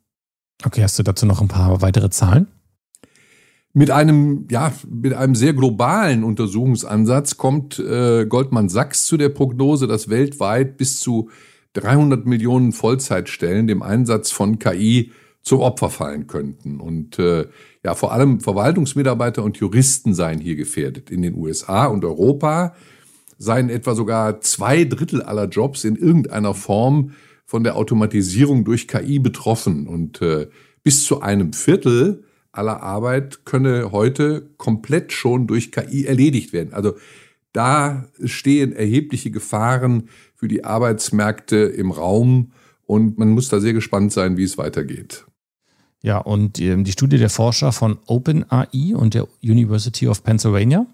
Okay, 0.66 0.82
hast 0.82 0.98
du 0.98 1.04
dazu 1.04 1.26
noch 1.26 1.42
ein 1.42 1.50
paar 1.50 1.82
weitere 1.82 2.10
Zahlen? 2.10 2.48
Mit 3.74 3.90
einem, 3.90 4.48
ja, 4.52 4.72
mit 4.88 5.14
einem 5.14 5.34
sehr 5.34 5.54
globalen 5.54 6.24
Untersuchungsansatz 6.24 7.38
kommt 7.38 7.80
äh, 7.80 8.26
Goldman 8.28 8.70
Sachs 8.70 9.06
zu 9.06 9.18
der 9.18 9.30
Prognose, 9.30 9.88
dass 9.88 10.10
weltweit 10.10 10.78
bis 10.78 11.00
zu 11.00 11.30
300 11.74 12.26
Millionen 12.28 12.72
Vollzeitstellen 12.72 13.66
dem 13.66 13.82
Einsatz 13.82 14.30
von 14.32 14.60
KI 14.60 15.12
zum 15.44 15.60
Opfer 15.60 15.90
fallen 15.90 16.28
könnten. 16.28 16.80
Und 16.80 17.20
äh, 17.20 17.48
ja, 17.84 17.96
vor 17.96 18.14
allem 18.14 18.40
Verwaltungsmitarbeiter 18.40 19.44
und 19.44 19.58
Juristen 19.58 20.14
seien 20.14 20.40
hier 20.40 20.56
gefährdet. 20.56 21.12
In 21.12 21.22
den 21.22 21.36
USA 21.36 21.86
und 21.86 22.04
Europa 22.06 22.74
seien 23.38 23.70
etwa 23.70 23.94
sogar 23.94 24.40
zwei 24.42 24.86
Drittel 24.86 25.22
aller 25.22 25.48
Jobs 25.48 25.84
in 25.84 25.98
irgendeiner 25.98 26.54
Form 26.54 27.12
von 27.46 27.64
der 27.64 27.76
Automatisierung 27.76 28.64
durch 28.64 28.88
KI 28.88 29.20
betroffen. 29.20 29.86
Und 29.86 30.22
äh, 30.22 30.48
bis 30.82 31.04
zu 31.04 31.22
einem 31.22 31.52
Viertel 31.52 32.24
aller 32.54 32.82
Arbeit 32.82 33.46
könne 33.46 33.92
heute 33.92 34.50
komplett 34.58 35.12
schon 35.12 35.46
durch 35.48 35.72
KI 35.72 36.06
erledigt 36.06 36.54
werden. 36.54 36.74
Also 36.74 36.94
da 37.52 38.08
stehen 38.24 38.72
erhebliche 38.72 39.30
Gefahren 39.30 40.10
für 40.36 40.48
die 40.48 40.64
Arbeitsmärkte 40.64 41.58
im 41.58 41.92
Raum 41.92 42.54
und 42.86 43.18
man 43.18 43.30
muss 43.30 43.50
da 43.50 43.60
sehr 43.60 43.74
gespannt 43.74 44.12
sein, 44.14 44.38
wie 44.38 44.44
es 44.44 44.58
weitergeht. 44.58 45.26
Ja, 46.04 46.18
und 46.18 46.60
ähm, 46.60 46.84
die 46.84 46.92
Studie 46.92 47.18
der 47.18 47.30
Forscher 47.30 47.72
von 47.72 47.98
OpenAI 48.06 48.94
und 48.94 49.14
der 49.14 49.28
University 49.42 50.08
of 50.08 50.24
Pennsylvania? 50.24 50.86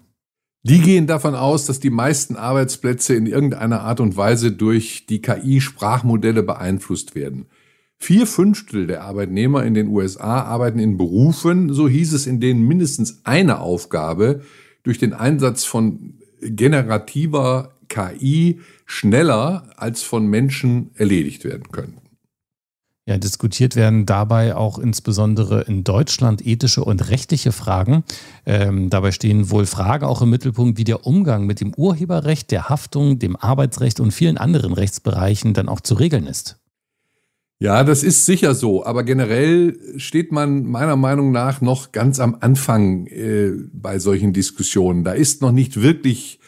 Die 0.62 0.80
gehen 0.80 1.06
davon 1.06 1.34
aus, 1.34 1.66
dass 1.66 1.80
die 1.80 1.90
meisten 1.90 2.36
Arbeitsplätze 2.36 3.14
in 3.14 3.26
irgendeiner 3.26 3.80
Art 3.80 3.98
und 3.98 4.16
Weise 4.16 4.52
durch 4.52 5.06
die 5.06 5.20
KI-Sprachmodelle 5.20 6.42
beeinflusst 6.42 7.14
werden. 7.14 7.46
Vier 7.96 8.26
Fünftel 8.26 8.86
der 8.86 9.02
Arbeitnehmer 9.02 9.64
in 9.64 9.74
den 9.74 9.88
USA 9.88 10.42
arbeiten 10.42 10.78
in 10.78 10.96
Berufen, 10.96 11.72
so 11.72 11.88
hieß 11.88 12.12
es, 12.12 12.26
in 12.26 12.40
denen 12.40 12.66
mindestens 12.66 13.22
eine 13.24 13.60
Aufgabe 13.60 14.42
durch 14.84 14.98
den 14.98 15.12
Einsatz 15.12 15.64
von 15.64 16.14
generativer 16.40 17.74
KI 17.88 18.60
schneller 18.86 19.70
als 19.76 20.02
von 20.02 20.26
Menschen 20.26 20.90
erledigt 20.94 21.44
werden 21.44 21.70
können. 21.72 21.98
Ja, 23.10 23.18
diskutiert 23.18 23.74
werden 23.74 24.06
dabei 24.06 24.54
auch 24.54 24.78
insbesondere 24.78 25.62
in 25.62 25.82
Deutschland 25.82 26.46
ethische 26.46 26.84
und 26.84 27.10
rechtliche 27.10 27.50
Fragen. 27.50 28.04
Ähm, 28.46 28.88
dabei 28.88 29.10
stehen 29.10 29.50
wohl 29.50 29.66
Fragen 29.66 30.04
auch 30.04 30.22
im 30.22 30.30
Mittelpunkt, 30.30 30.78
wie 30.78 30.84
der 30.84 31.04
Umgang 31.04 31.44
mit 31.44 31.60
dem 31.60 31.74
Urheberrecht, 31.74 32.52
der 32.52 32.68
Haftung, 32.68 33.18
dem 33.18 33.34
Arbeitsrecht 33.34 33.98
und 33.98 34.12
vielen 34.12 34.38
anderen 34.38 34.74
Rechtsbereichen 34.74 35.54
dann 35.54 35.68
auch 35.68 35.80
zu 35.80 35.94
regeln 35.94 36.28
ist. 36.28 36.60
Ja, 37.58 37.82
das 37.82 38.04
ist 38.04 38.26
sicher 38.26 38.54
so, 38.54 38.86
aber 38.86 39.02
generell 39.02 39.76
steht 39.96 40.30
man 40.30 40.66
meiner 40.66 40.94
Meinung 40.94 41.32
nach 41.32 41.60
noch 41.60 41.90
ganz 41.90 42.20
am 42.20 42.36
Anfang 42.38 43.08
äh, 43.08 43.50
bei 43.72 43.98
solchen 43.98 44.32
Diskussionen. 44.32 45.02
Da 45.02 45.14
ist 45.14 45.42
noch 45.42 45.50
nicht 45.50 45.82
wirklich 45.82 46.38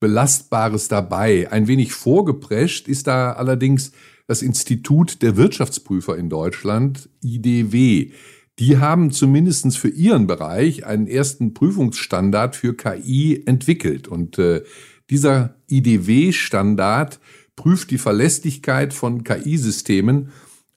Belastbares 0.00 0.88
dabei. 0.88 1.50
Ein 1.50 1.66
wenig 1.66 1.94
vorgeprescht 1.94 2.88
ist 2.88 3.06
da 3.06 3.32
allerdings 3.32 3.92
das 4.30 4.42
Institut 4.42 5.22
der 5.22 5.36
Wirtschaftsprüfer 5.36 6.16
in 6.16 6.28
Deutschland, 6.28 7.08
IDW. 7.20 8.12
Die 8.60 8.78
haben 8.78 9.10
zumindest 9.10 9.76
für 9.76 9.88
ihren 9.88 10.28
Bereich 10.28 10.86
einen 10.86 11.08
ersten 11.08 11.52
Prüfungsstandard 11.52 12.54
für 12.54 12.76
KI 12.76 13.42
entwickelt. 13.44 14.06
Und 14.06 14.38
äh, 14.38 14.62
dieser 15.10 15.56
IDW-Standard 15.68 17.18
prüft 17.56 17.90
die 17.90 17.98
Verlässlichkeit 17.98 18.94
von 18.94 19.24
KI-Systemen 19.24 20.28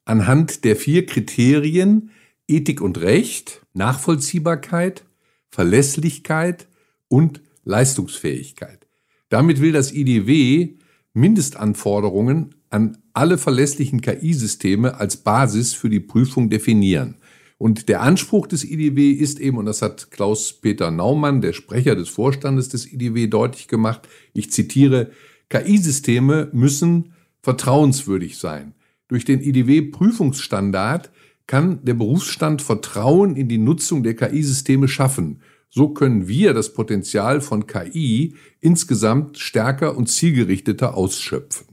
anhand 0.04 0.64
der 0.64 0.76
vier 0.76 1.06
Kriterien 1.06 2.10
Ethik 2.48 2.82
und 2.82 3.02
Recht, 3.02 3.62
Nachvollziehbarkeit, 3.74 5.04
Verlässlichkeit 5.52 6.68
und 7.08 7.44
Leistungsfähigkeit. 7.66 8.88
Damit 9.30 9.62
will 9.62 9.74
das 9.74 9.94
IDW 9.94 10.74
Mindestanforderungen 11.14 12.56
an 12.72 12.98
alle 13.14 13.38
verlässlichen 13.38 14.02
KI-Systeme 14.02 15.00
als 15.00 15.18
Basis 15.18 15.74
für 15.74 15.90
die 15.90 16.00
Prüfung 16.00 16.50
definieren. 16.50 17.16
Und 17.58 17.88
der 17.88 18.02
Anspruch 18.02 18.48
des 18.48 18.66
IDW 18.66 19.12
ist 19.12 19.40
eben, 19.40 19.58
und 19.58 19.66
das 19.66 19.82
hat 19.82 20.12
Klaus-Peter 20.12 20.92
Naumann, 20.92 21.40
der 21.40 21.54
Sprecher 21.54 21.96
des 21.96 22.10
Vorstandes 22.10 22.70
des 22.70 22.92
IDW, 22.92 23.28
deutlich 23.28 23.68
gemacht, 23.68 24.10
ich 24.34 24.52
zitiere, 24.52 25.12
KI-Systeme 25.50 26.50
müssen 26.52 27.14
vertrauenswürdig 27.42 28.38
sein. 28.38 28.74
Durch 29.08 29.26
den 29.26 29.42
IDW-Prüfungsstandard 29.42 31.12
kann 31.46 31.84
der 31.86 31.94
Berufsstand 31.94 32.62
Vertrauen 32.62 33.36
in 33.36 33.48
die 33.48 33.58
Nutzung 33.58 34.02
der 34.04 34.16
KI-Systeme 34.16 34.88
schaffen. 34.88 35.42
So 35.70 35.90
können 35.90 36.28
wir 36.28 36.54
das 36.54 36.74
Potenzial 36.74 37.42
von 37.42 37.68
KI 37.68 38.36
insgesamt 38.60 39.38
stärker 39.38 39.96
und 39.98 40.08
zielgerichteter 40.08 40.96
ausschöpfen. 40.96 41.73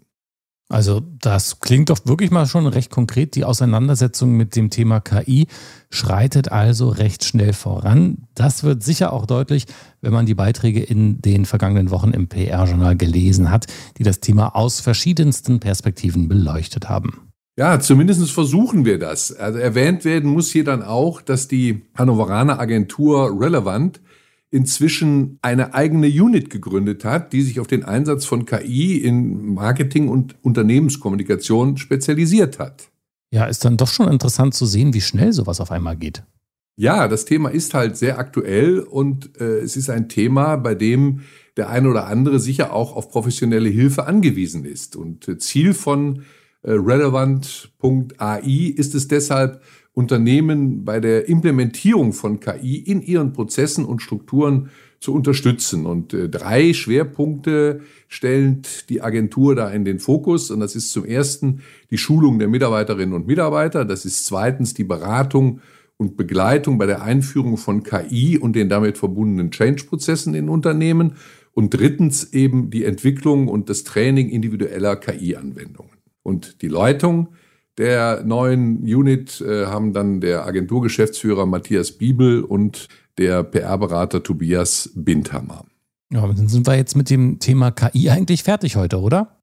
Also 0.70 1.02
das 1.20 1.58
klingt 1.58 1.90
doch 1.90 1.98
wirklich 2.04 2.30
mal 2.30 2.46
schon 2.46 2.68
recht 2.68 2.92
konkret. 2.92 3.34
Die 3.34 3.44
Auseinandersetzung 3.44 4.36
mit 4.36 4.54
dem 4.54 4.70
Thema 4.70 5.00
KI 5.00 5.48
schreitet 5.90 6.52
also 6.52 6.90
recht 6.90 7.24
schnell 7.24 7.52
voran. 7.52 8.28
Das 8.36 8.62
wird 8.62 8.84
sicher 8.84 9.12
auch 9.12 9.26
deutlich, 9.26 9.66
wenn 10.00 10.12
man 10.12 10.26
die 10.26 10.34
Beiträge 10.34 10.80
in 10.80 11.20
den 11.20 11.44
vergangenen 11.44 11.90
Wochen 11.90 12.12
im 12.12 12.28
PR-Journal 12.28 12.96
gelesen 12.96 13.50
hat, 13.50 13.66
die 13.98 14.04
das 14.04 14.20
Thema 14.20 14.54
aus 14.54 14.78
verschiedensten 14.78 15.58
Perspektiven 15.58 16.28
beleuchtet 16.28 16.88
haben. 16.88 17.30
Ja, 17.58 17.80
zumindest 17.80 18.30
versuchen 18.30 18.84
wir 18.84 19.00
das. 19.00 19.32
Also 19.32 19.58
erwähnt 19.58 20.04
werden 20.04 20.30
muss 20.30 20.52
hier 20.52 20.64
dann 20.64 20.84
auch, 20.84 21.20
dass 21.20 21.48
die 21.48 21.82
Hannoveraner 21.98 22.60
Agentur 22.60 23.38
Relevant 23.40 24.00
inzwischen 24.50 25.38
eine 25.42 25.74
eigene 25.74 26.08
Unit 26.08 26.50
gegründet 26.50 27.04
hat, 27.04 27.32
die 27.32 27.42
sich 27.42 27.60
auf 27.60 27.66
den 27.66 27.84
Einsatz 27.84 28.24
von 28.24 28.46
KI 28.46 28.98
in 28.98 29.54
Marketing 29.54 30.08
und 30.08 30.36
Unternehmenskommunikation 30.42 31.76
spezialisiert 31.76 32.58
hat. 32.58 32.90
Ja, 33.32 33.44
ist 33.44 33.64
dann 33.64 33.76
doch 33.76 33.88
schon 33.88 34.08
interessant 34.08 34.54
zu 34.54 34.66
sehen, 34.66 34.92
wie 34.92 35.00
schnell 35.00 35.32
sowas 35.32 35.60
auf 35.60 35.70
einmal 35.70 35.96
geht. 35.96 36.24
Ja, 36.76 37.08
das 37.08 37.26
Thema 37.26 37.50
ist 37.50 37.74
halt 37.74 37.96
sehr 37.96 38.18
aktuell 38.18 38.80
und 38.80 39.40
äh, 39.40 39.58
es 39.58 39.76
ist 39.76 39.90
ein 39.90 40.08
Thema, 40.08 40.56
bei 40.56 40.74
dem 40.74 41.20
der 41.56 41.68
eine 41.68 41.90
oder 41.90 42.06
andere 42.06 42.40
sicher 42.40 42.72
auch 42.72 42.96
auf 42.96 43.10
professionelle 43.10 43.68
Hilfe 43.68 44.06
angewiesen 44.06 44.64
ist. 44.64 44.96
Und 44.96 45.28
äh, 45.28 45.38
Ziel 45.38 45.74
von 45.74 46.22
äh, 46.62 46.72
relevant.ai 46.72 48.74
ist 48.76 48.94
es 48.94 49.08
deshalb, 49.08 49.60
Unternehmen 49.92 50.84
bei 50.84 51.00
der 51.00 51.28
Implementierung 51.28 52.12
von 52.12 52.40
KI 52.40 52.76
in 52.76 53.02
ihren 53.02 53.32
Prozessen 53.32 53.84
und 53.84 54.00
Strukturen 54.00 54.70
zu 55.00 55.14
unterstützen. 55.14 55.86
Und 55.86 56.14
äh, 56.14 56.28
drei 56.28 56.72
Schwerpunkte 56.72 57.80
stellt 58.06 58.88
die 58.90 59.02
Agentur 59.02 59.56
da 59.56 59.70
in 59.70 59.84
den 59.84 59.98
Fokus. 59.98 60.50
Und 60.50 60.60
das 60.60 60.76
ist 60.76 60.92
zum 60.92 61.04
ersten 61.04 61.62
die 61.90 61.98
Schulung 61.98 62.38
der 62.38 62.48
Mitarbeiterinnen 62.48 63.14
und 63.14 63.26
Mitarbeiter. 63.26 63.84
Das 63.84 64.04
ist 64.04 64.26
zweitens 64.26 64.74
die 64.74 64.84
Beratung 64.84 65.60
und 65.96 66.16
Begleitung 66.16 66.78
bei 66.78 66.86
der 66.86 67.02
Einführung 67.02 67.56
von 67.56 67.82
KI 67.82 68.38
und 68.38 68.54
den 68.54 68.68
damit 68.68 68.96
verbundenen 68.96 69.50
Change-Prozessen 69.50 70.34
in 70.34 70.48
Unternehmen. 70.48 71.14
Und 71.52 71.74
drittens 71.74 72.32
eben 72.32 72.70
die 72.70 72.84
Entwicklung 72.84 73.48
und 73.48 73.68
das 73.68 73.84
Training 73.84 74.28
individueller 74.28 74.96
KI-Anwendungen. 74.96 75.90
Und 76.22 76.62
die 76.62 76.68
Leitung 76.68 77.28
der 77.78 78.22
neuen 78.24 78.82
Unit 78.82 79.40
äh, 79.40 79.66
haben 79.66 79.92
dann 79.92 80.20
der 80.20 80.46
Agenturgeschäftsführer 80.46 81.46
Matthias 81.46 81.92
Biebel 81.92 82.42
und 82.42 82.88
der 83.18 83.42
PR-Berater 83.42 84.22
Tobias 84.22 84.90
Bindhammer. 84.94 85.64
Ja, 86.12 86.26
dann 86.26 86.48
sind 86.48 86.66
wir 86.66 86.76
jetzt 86.76 86.96
mit 86.96 87.10
dem 87.10 87.38
Thema 87.38 87.70
KI 87.70 88.10
eigentlich 88.10 88.42
fertig 88.42 88.76
heute, 88.76 89.00
oder? 89.00 89.40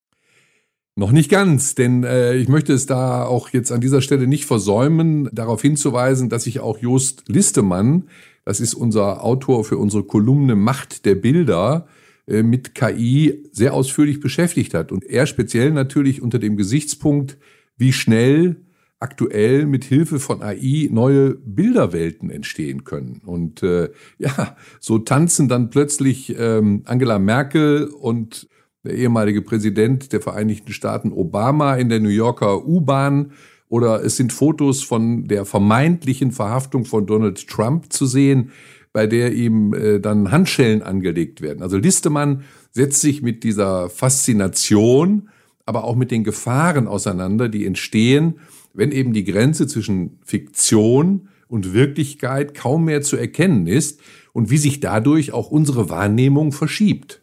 Noch 0.96 1.12
nicht 1.12 1.30
ganz, 1.30 1.76
denn 1.76 2.04
äh, 2.04 2.36
ich 2.36 2.48
möchte 2.48 2.74
es 2.74 2.88
da 2.88 3.24
auch 3.24 3.50
jetzt 3.50 3.72
an 3.72 3.82
dieser 3.82 4.02
Stelle 4.02 4.26
nicht 4.26 4.46
versäumen, 4.46 5.30
darauf 5.32 5.62
hinzuweisen, 5.62 6.28
dass 6.28 6.46
sich 6.46 6.60
auch 6.60 6.80
Jost 6.80 7.26
Listemann, 7.28 8.10
das 8.46 8.60
ist 8.60 8.74
unser 8.74 9.24
Autor 9.24 9.64
für 9.64 9.78
unsere 9.78 10.04
Kolumne 10.04 10.56
Macht 10.56 11.06
der 11.06 11.14
Bilder, 11.14 11.86
äh, 12.26 12.42
mit 12.42 12.74
KI 12.74 13.48
sehr 13.52 13.76
ausführlich 13.76 14.20
beschäftigt 14.20 14.74
hat. 14.74 14.92
Und 14.92 15.06
er 15.06 15.28
speziell 15.28 15.72
natürlich 15.72 16.22
unter 16.22 16.40
dem 16.40 16.58
Gesichtspunkt, 16.58 17.38
wie 17.78 17.94
schnell 17.94 18.58
aktuell 19.00 19.66
mit 19.68 19.84
Hilfe 19.84 20.20
von 20.20 20.42
AI 20.42 20.90
neue 20.92 21.36
Bilderwelten 21.36 22.30
entstehen 22.30 22.84
können. 22.84 23.22
Und 23.26 23.62
äh, 23.64 23.90
ja, 24.18 24.56
so 24.80 24.98
tanzen 24.98 25.48
dann 25.48 25.70
plötzlich 25.70 26.36
ähm, 26.38 26.82
Angela 26.86 27.20
Merkel 27.20 27.86
und 27.86 28.48
der 28.84 28.96
ehemalige 28.96 29.42
Präsident 29.42 30.14
der 30.14 30.22
Vereinigten 30.22 30.72
Staaten 30.72 31.12
Obama 31.12 31.76
in 31.76 31.90
der 31.90 32.00
New 32.00 32.10
Yorker 32.10 32.66
U-Bahn 32.66 33.32
oder 33.70 34.04
es 34.04 34.16
sind 34.16 34.32
Fotos 34.32 34.84
von 34.84 35.28
der 35.28 35.46
vermeintlichen 35.46 36.32
Verhaftung 36.32 36.86
von 36.86 37.06
Donald 37.06 37.48
Trump 37.48 37.92
zu 37.92 38.06
sehen, 38.06 38.52
bei 38.94 39.08
der 39.08 39.34
ihm 39.34 39.74
äh, 39.74 40.00
dann 40.00 40.32
Handschellen 40.32 40.82
angelegt 40.82 41.42
werden. 41.42 41.62
Also 41.62 41.78
Listemann 41.78 42.44
setzt 42.72 43.02
sich 43.02 43.22
mit 43.22 43.44
dieser 43.44 43.90
Faszination 43.90 45.30
aber 45.68 45.84
auch 45.84 45.96
mit 45.96 46.12
den 46.12 46.24
Gefahren 46.24 46.88
auseinander, 46.88 47.50
die 47.50 47.66
entstehen, 47.66 48.40
wenn 48.74 48.92
eben 48.92 49.14
die 49.14 49.26
Grenze 49.26 49.68
zwischen 49.68 50.18
Fiktion 50.24 51.28
und 51.48 51.74
Wirklichkeit 51.74 52.54
kaum 52.54 52.86
mehr 52.86 53.02
zu 53.02 53.18
erkennen 53.18 53.68
ist 53.68 54.00
und 54.34 54.50
wie 54.50 54.58
sich 54.58 54.80
dadurch 54.80 55.34
auch 55.34 55.52
unsere 55.52 55.90
Wahrnehmung 55.90 56.52
verschiebt. 56.52 57.22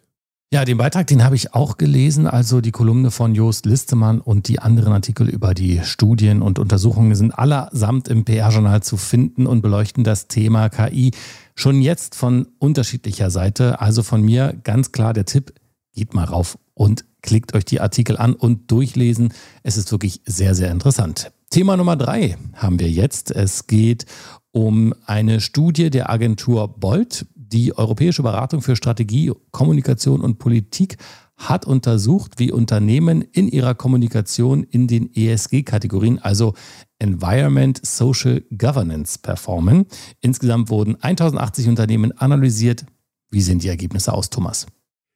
Ja, 0.53 0.63
den 0.63 0.77
Beitrag, 0.77 1.07
den 1.07 1.23
habe 1.23 1.35
ich 1.35 1.53
auch 1.53 1.77
gelesen, 1.77 2.27
also 2.27 2.61
die 2.61 2.71
Kolumne 2.71 3.09
von 3.09 3.33
Jost 3.33 3.65
Listemann 3.65 4.21
und 4.21 4.47
die 4.47 4.59
anderen 4.59 4.93
Artikel 4.93 5.27
über 5.27 5.53
die 5.53 5.81
Studien 5.83 6.41
und 6.41 6.59
Untersuchungen 6.59 7.15
sind 7.15 7.31
allesamt 7.31 8.07
im 8.07 8.25
PR-Journal 8.25 8.83
zu 8.83 8.95
finden 8.95 9.47
und 9.47 9.61
beleuchten 9.61 10.03
das 10.03 10.27
Thema 10.27 10.69
KI 10.69 11.11
schon 11.55 11.81
jetzt 11.81 12.15
von 12.15 12.47
unterschiedlicher 12.59 13.31
Seite. 13.31 13.81
Also 13.81 14.03
von 14.03 14.21
mir 14.21 14.55
ganz 14.63 14.91
klar 14.91 15.13
der 15.13 15.25
Tipp, 15.25 15.51
geht 15.93 16.13
mal 16.13 16.25
rauf 16.25 16.57
und 16.75 17.05
klickt 17.21 17.55
euch 17.55 17.65
die 17.65 17.81
Artikel 17.81 18.17
an 18.17 18.33
und 18.33 18.69
durchlesen. 18.69 19.33
Es 19.63 19.77
ist 19.77 19.91
wirklich 19.91 20.21
sehr, 20.25 20.53
sehr 20.53 20.69
interessant. 20.69 21.31
Thema 21.49 21.75
Nummer 21.77 21.95
drei 21.95 22.37
haben 22.53 22.79
wir 22.79 22.89
jetzt. 22.89 23.31
Es 23.31 23.65
geht 23.65 24.05
um 24.51 24.93
eine 25.05 25.41
Studie 25.41 25.89
der 25.89 26.09
Agentur 26.09 26.67
Bolt. 26.67 27.25
Die 27.33 27.77
Europäische 27.77 28.23
Beratung 28.23 28.61
für 28.61 28.75
Strategie, 28.75 29.31
Kommunikation 29.51 30.21
und 30.21 30.37
Politik 30.37 30.97
hat 31.37 31.65
untersucht, 31.65 32.39
wie 32.39 32.51
Unternehmen 32.51 33.21
in 33.21 33.47
ihrer 33.47 33.75
Kommunikation 33.75 34.63
in 34.63 34.87
den 34.87 35.13
ESG-Kategorien, 35.13 36.19
also 36.19 36.53
Environment, 36.99 37.79
Social 37.85 38.41
Governance, 38.57 39.19
performen. 39.19 39.85
Insgesamt 40.21 40.69
wurden 40.69 40.95
1080 41.01 41.67
Unternehmen 41.67 42.11
analysiert. 42.13 42.85
Wie 43.31 43.41
sehen 43.41 43.59
die 43.59 43.67
Ergebnisse 43.67 44.13
aus, 44.13 44.29
Thomas? 44.29 44.65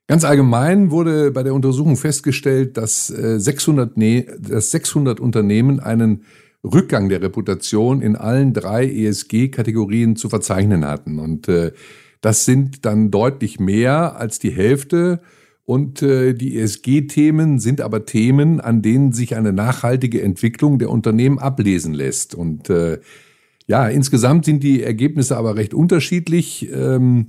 Ganz 0.10 0.26
allgemein 0.26 0.90
wurde 0.90 1.30
bei 1.30 1.44
der 1.44 1.54
Untersuchung 1.54 1.96
festgestellt, 1.96 2.78
dass 2.78 3.06
600, 3.10 3.96
äh, 3.96 4.26
dass 4.40 4.72
600 4.72 5.20
Unternehmen 5.20 5.80
einen 5.80 6.24
Rückgang 6.64 7.10
der 7.10 7.22
Reputation 7.22 8.02
in 8.02 8.16
allen 8.16 8.54
drei 8.54 8.90
ESG-Kategorien 8.90 10.16
zu 10.16 10.28
verzeichnen 10.28 10.84
hatten. 10.84 11.20
Und 11.20 11.48
äh, 11.48 11.74
das 12.22 12.44
sind 12.46 12.86
dann 12.86 13.12
deutlich 13.12 13.60
mehr 13.60 14.16
als 14.16 14.40
die 14.40 14.50
Hälfte. 14.50 15.22
Und 15.64 16.02
äh, 16.02 16.34
die 16.34 16.58
ESG-Themen 16.58 17.60
sind 17.60 17.80
aber 17.80 18.08
Themen, 18.08 18.60
an 18.60 18.82
denen 18.82 19.14
sich 19.14 19.36
eine 19.36 19.54
nachhaltige 19.54 20.24
Entwicklung 20.24 20.80
der 20.80 20.90
Unternehmen 20.90 21.38
ablesen 21.38 21.94
lässt. 21.94 22.34
Und 22.34 22.74
ja, 23.68 23.88
insgesamt 23.88 24.46
sind 24.46 24.64
die 24.64 24.82
Ergebnisse 24.82 25.38
aber 25.38 25.56
recht 25.56 25.76
unterschiedlich. 25.76 26.68
Ähm, 26.74 27.28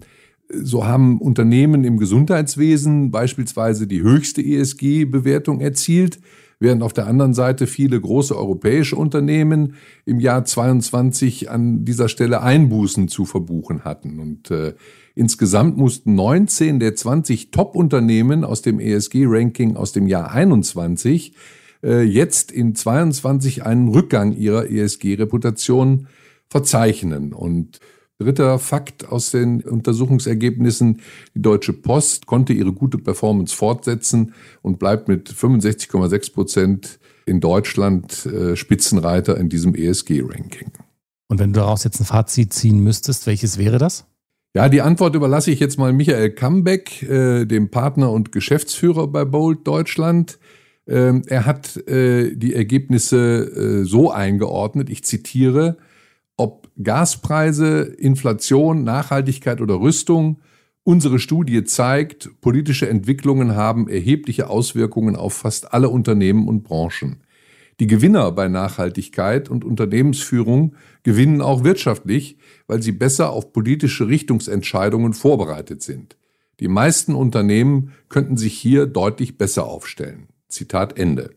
so 0.52 0.86
haben 0.86 1.20
Unternehmen 1.20 1.84
im 1.84 1.98
Gesundheitswesen 1.98 3.10
beispielsweise 3.10 3.86
die 3.86 4.02
höchste 4.02 4.42
ESG-Bewertung 4.42 5.60
erzielt, 5.60 6.20
während 6.58 6.82
auf 6.82 6.92
der 6.92 7.06
anderen 7.06 7.34
Seite 7.34 7.66
viele 7.66 8.00
große 8.00 8.36
europäische 8.36 8.96
Unternehmen 8.96 9.74
im 10.04 10.20
Jahr 10.20 10.44
22 10.44 11.50
an 11.50 11.84
dieser 11.84 12.08
Stelle 12.08 12.42
Einbußen 12.42 13.08
zu 13.08 13.24
verbuchen 13.24 13.84
hatten. 13.84 14.18
Und 14.18 14.50
äh, 14.50 14.74
insgesamt 15.14 15.78
mussten 15.78 16.14
19 16.14 16.80
der 16.80 16.94
20 16.94 17.50
Top-Unternehmen 17.50 18.44
aus 18.44 18.60
dem 18.60 18.78
ESG-Ranking 18.78 19.76
aus 19.76 19.92
dem 19.92 20.06
Jahr 20.06 20.32
21 20.32 21.34
äh, 21.82 22.02
jetzt 22.02 22.52
in 22.52 22.74
22 22.74 23.64
einen 23.64 23.88
Rückgang 23.88 24.36
ihrer 24.36 24.70
ESG-Reputation 24.70 26.08
verzeichnen. 26.48 27.32
Und 27.32 27.80
Dritter 28.20 28.58
Fakt 28.58 29.08
aus 29.08 29.30
den 29.30 29.62
Untersuchungsergebnissen, 29.62 31.00
die 31.34 31.42
Deutsche 31.42 31.72
Post 31.72 32.26
konnte 32.26 32.52
ihre 32.52 32.72
gute 32.72 32.98
Performance 32.98 33.56
fortsetzen 33.56 34.34
und 34.60 34.78
bleibt 34.78 35.08
mit 35.08 35.30
65,6 35.30 36.34
Prozent 36.34 36.98
in 37.24 37.40
Deutschland 37.40 38.26
äh, 38.26 38.56
Spitzenreiter 38.56 39.38
in 39.38 39.48
diesem 39.48 39.74
ESG-Ranking. 39.74 40.70
Und 41.28 41.38
wenn 41.38 41.52
du 41.52 41.60
daraus 41.60 41.84
jetzt 41.84 42.00
ein 42.00 42.04
Fazit 42.04 42.52
ziehen 42.52 42.80
müsstest, 42.80 43.26
welches 43.26 43.56
wäre 43.56 43.78
das? 43.78 44.04
Ja, 44.54 44.68
die 44.68 44.82
Antwort 44.82 45.14
überlasse 45.14 45.50
ich 45.52 45.60
jetzt 45.60 45.78
mal 45.78 45.92
Michael 45.92 46.30
Kambeck, 46.30 47.02
äh, 47.04 47.46
dem 47.46 47.70
Partner 47.70 48.10
und 48.10 48.32
Geschäftsführer 48.32 49.06
bei 49.06 49.24
Bold 49.24 49.66
Deutschland. 49.66 50.38
Ähm, 50.88 51.22
er 51.26 51.46
hat 51.46 51.76
äh, 51.88 52.34
die 52.34 52.54
Ergebnisse 52.54 53.44
äh, 53.44 53.84
so 53.84 54.10
eingeordnet, 54.10 54.90
ich 54.90 55.04
zitiere, 55.04 55.78
Gaspreise, 56.82 57.82
Inflation, 57.82 58.84
Nachhaltigkeit 58.84 59.60
oder 59.60 59.80
Rüstung, 59.80 60.40
unsere 60.82 61.18
Studie 61.18 61.64
zeigt, 61.64 62.40
politische 62.40 62.88
Entwicklungen 62.88 63.54
haben 63.54 63.88
erhebliche 63.88 64.48
Auswirkungen 64.48 65.16
auf 65.16 65.34
fast 65.34 65.72
alle 65.72 65.88
Unternehmen 65.88 66.48
und 66.48 66.64
Branchen. 66.64 67.22
Die 67.80 67.86
Gewinner 67.86 68.30
bei 68.32 68.48
Nachhaltigkeit 68.48 69.48
und 69.48 69.64
Unternehmensführung 69.64 70.74
gewinnen 71.02 71.40
auch 71.40 71.64
wirtschaftlich, 71.64 72.36
weil 72.66 72.82
sie 72.82 72.92
besser 72.92 73.30
auf 73.30 73.54
politische 73.54 74.06
Richtungsentscheidungen 74.06 75.14
vorbereitet 75.14 75.82
sind. 75.82 76.18
Die 76.60 76.68
meisten 76.68 77.14
Unternehmen 77.14 77.92
könnten 78.10 78.36
sich 78.36 78.58
hier 78.58 78.86
deutlich 78.86 79.38
besser 79.38 79.64
aufstellen. 79.64 80.28
Zitat 80.48 80.98
Ende. 80.98 81.30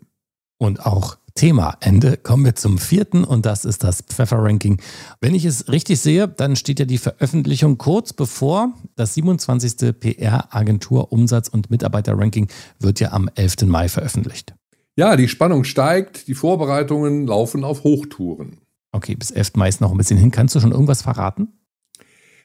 Und 0.58 0.86
auch 0.86 1.18
Thema 1.36 1.78
Ende. 1.80 2.18
Kommen 2.18 2.46
wir 2.46 2.56
zum 2.56 2.78
vierten 2.78 3.24
und 3.24 3.46
das 3.46 3.66
ist 3.66 3.84
das 3.84 4.02
Pfeffer-Ranking. 4.02 4.80
Wenn 5.20 5.34
ich 5.34 5.46
es 5.46 5.68
richtig 5.68 6.00
sehe, 6.00 6.28
dann 6.28 6.56
steht 6.56 6.80
ja 6.80 6.86
die 6.86 7.00
Veröffentlichung 7.00 7.78
kurz 7.78 8.14
bevor. 8.14 8.74
Das 8.96 9.16
27. 9.16 10.00
PR-Agentur 10.00 11.12
Umsatz- 11.12 11.50
und 11.50 11.72
Mitarbeiter-Ranking 11.72 12.48
wird 12.80 13.00
ja 13.00 13.12
am 13.12 13.30
11. 13.34 13.64
Mai 13.66 13.90
veröffentlicht. 13.90 14.54
Ja, 14.96 15.16
die 15.16 15.28
Spannung 15.28 15.64
steigt, 15.64 16.28
die 16.28 16.36
Vorbereitungen 16.36 17.26
laufen 17.26 17.64
auf 17.64 17.84
Hochtouren. 17.84 18.60
Okay, 18.92 19.16
bis 19.16 19.32
11. 19.32 19.56
Mai 19.56 19.70
ist 19.70 19.82
noch 19.82 19.92
ein 19.92 19.98
bisschen 19.98 20.18
hin. 20.18 20.30
Kannst 20.30 20.54
du 20.54 20.60
schon 20.60 20.72
irgendwas 20.72 21.02
verraten? 21.02 21.48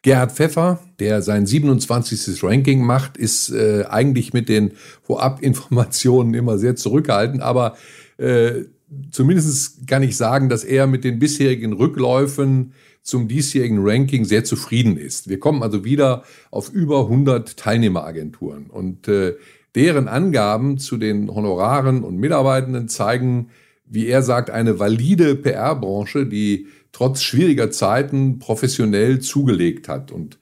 Gerhard 0.02 0.32
Pfeffer, 0.32 0.78
der 0.98 1.20
sein 1.20 1.44
27. 1.44 2.42
Ranking 2.42 2.82
macht, 2.82 3.16
ist 3.18 3.50
äh, 3.50 3.84
eigentlich 3.88 4.32
mit 4.32 4.48
den 4.48 4.72
Vorabinformationen 5.02 6.32
immer 6.34 6.56
sehr 6.56 6.76
zurückhaltend, 6.76 7.42
aber 7.42 7.76
äh, 8.16 8.64
zumindest 9.10 9.86
kann 9.86 10.02
ich 10.02 10.16
sagen, 10.16 10.48
dass 10.48 10.64
er 10.64 10.86
mit 10.86 11.04
den 11.04 11.18
bisherigen 11.18 11.72
Rückläufen 11.72 12.72
zum 13.02 13.28
diesjährigen 13.28 13.78
Ranking 13.80 14.24
sehr 14.24 14.44
zufrieden 14.44 14.96
ist. 14.96 15.28
Wir 15.28 15.38
kommen 15.38 15.62
also 15.62 15.84
wieder 15.84 16.24
auf 16.50 16.70
über 16.70 17.00
100 17.00 17.56
Teilnehmeragenturen 17.56 18.66
und 18.66 19.08
äh, 19.08 19.36
deren 19.74 20.08
Angaben 20.08 20.78
zu 20.78 20.96
den 20.96 21.32
Honoraren 21.32 22.02
und 22.02 22.16
Mitarbeitenden 22.16 22.88
zeigen, 22.88 23.50
wie 23.86 24.06
er 24.06 24.22
sagt, 24.22 24.50
eine 24.50 24.78
valide 24.78 25.34
PR-Branche, 25.36 26.26
die 26.26 26.66
trotz 26.92 27.22
schwieriger 27.22 27.70
Zeiten 27.70 28.38
professionell 28.38 29.20
zugelegt 29.20 29.88
hat. 29.88 30.10
Und 30.10 30.38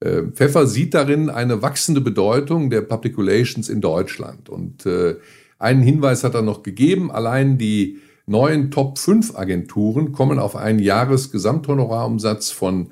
äh, 0.00 0.22
Pfeffer 0.22 0.66
sieht 0.66 0.94
darin 0.94 1.30
eine 1.30 1.62
wachsende 1.62 2.00
Bedeutung 2.00 2.70
der 2.70 2.82
Public 2.82 3.16
Relations 3.18 3.68
in 3.68 3.80
Deutschland. 3.80 4.48
Und 4.48 4.84
äh, 4.84 5.16
einen 5.62 5.82
Hinweis 5.82 6.24
hat 6.24 6.34
er 6.34 6.42
noch 6.42 6.62
gegeben, 6.62 7.10
allein 7.10 7.58
die 7.58 7.98
neuen 8.26 8.70
Top 8.70 8.98
5 8.98 9.36
Agenturen 9.36 10.12
kommen 10.12 10.38
auf 10.38 10.56
einen 10.56 10.78
Jahresgesamthonorarumsatz 10.78 12.50
von 12.50 12.90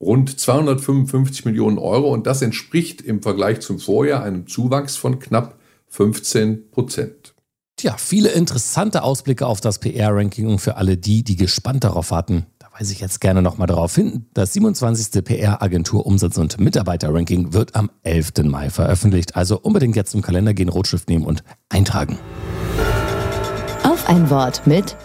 rund 0.00 0.38
255 0.38 1.44
Millionen 1.44 1.78
Euro. 1.78 2.12
Und 2.12 2.26
das 2.26 2.42
entspricht 2.42 3.00
im 3.00 3.22
Vergleich 3.22 3.60
zum 3.60 3.78
Vorjahr 3.78 4.22
einem 4.22 4.46
Zuwachs 4.46 4.96
von 4.96 5.18
knapp 5.18 5.58
15 5.88 6.70
Prozent. 6.70 7.34
Tja, 7.76 7.96
viele 7.98 8.30
interessante 8.30 9.02
Ausblicke 9.02 9.46
auf 9.46 9.60
das 9.60 9.78
PR-Ranking 9.78 10.46
und 10.46 10.60
für 10.60 10.76
alle 10.76 10.96
die, 10.96 11.24
die 11.24 11.36
gespannt 11.36 11.84
darauf 11.84 12.10
warten, 12.10 12.46
da 12.51 12.51
weise 12.78 12.92
ich 12.92 13.00
jetzt 13.00 13.20
gerne 13.20 13.42
nochmal 13.42 13.66
darauf 13.66 13.94
hin. 13.94 14.26
Das 14.34 14.52
27. 14.54 15.24
PR-Agentur 15.24 16.06
Umsatz- 16.06 16.38
und 16.38 16.58
Mitarbeiter-Ranking 16.58 17.52
wird 17.52 17.74
am 17.74 17.90
11. 18.02 18.44
Mai 18.44 18.70
veröffentlicht. 18.70 19.36
Also 19.36 19.60
unbedingt 19.60 19.96
jetzt 19.96 20.14
im 20.14 20.22
Kalender 20.22 20.54
gehen, 20.54 20.68
Rotschrift 20.68 21.08
nehmen 21.08 21.24
und 21.24 21.44
eintragen. 21.68 22.18
Auf 23.82 24.08
ein 24.08 24.30
Wort 24.30 24.66
mit 24.66 24.96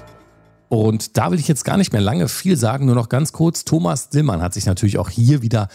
und 0.70 1.18
da 1.18 1.32
will 1.32 1.40
ich 1.40 1.48
jetzt 1.48 1.64
gar 1.64 1.78
nicht 1.78 1.94
mehr 1.94 2.02
lange 2.02 2.28
viel 2.28 2.58
sagen, 2.58 2.86
nur 2.86 2.96
noch 2.96 3.10
ganz 3.10 3.32
kurz. 3.32 3.64
Thomas 3.64 4.10
Dillmann 4.10 4.42
hat 4.42 4.54
sich 4.54 4.66
natürlich 4.66 4.98
auch 4.98 5.10
hier 5.10 5.42
wieder 5.42 5.70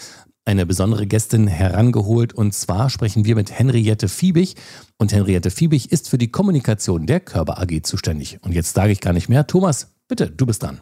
eine 0.45 0.67
besondere 0.67 1.07
Gästin 1.07 1.47
herangeholt. 1.47 2.33
Und 2.35 2.53
zwar 2.53 2.91
sprechen 2.91 3.25
wir 3.25 3.35
mit 3.35 3.51
Henriette 3.51 4.09
Fiebig. 4.09 4.57
Und 4.99 5.13
Henriette 5.13 5.51
Fiebig 5.51 5.93
ist 5.93 6.11
für 6.11 6.19
die 6.19 6.31
Kommunikation 6.31 7.07
der 7.07 7.21
Körper 7.21 7.59
AG 7.59 7.83
zuständig. 7.85 8.39
Und 8.43 8.53
jetzt 8.53 8.75
sage 8.75 8.93
ich 8.93 9.01
gar 9.01 9.13
nicht 9.13 9.29
mehr. 9.29 9.47
Thomas, 9.47 9.95
bitte, 10.09 10.31
du 10.31 10.45
bist 10.45 10.63
dran. 10.63 10.81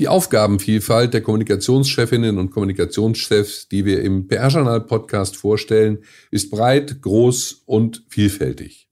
Die 0.00 0.08
Aufgabenvielfalt 0.08 1.12
der 1.12 1.20
Kommunikationschefinnen 1.20 2.38
und 2.38 2.50
Kommunikationschefs, 2.50 3.68
die 3.68 3.84
wir 3.84 4.02
im 4.02 4.26
PR-Journal-Podcast 4.26 5.36
vorstellen, 5.36 5.98
ist 6.30 6.50
breit, 6.50 7.02
groß 7.02 7.62
und 7.66 8.02
vielfältig. 8.08 8.88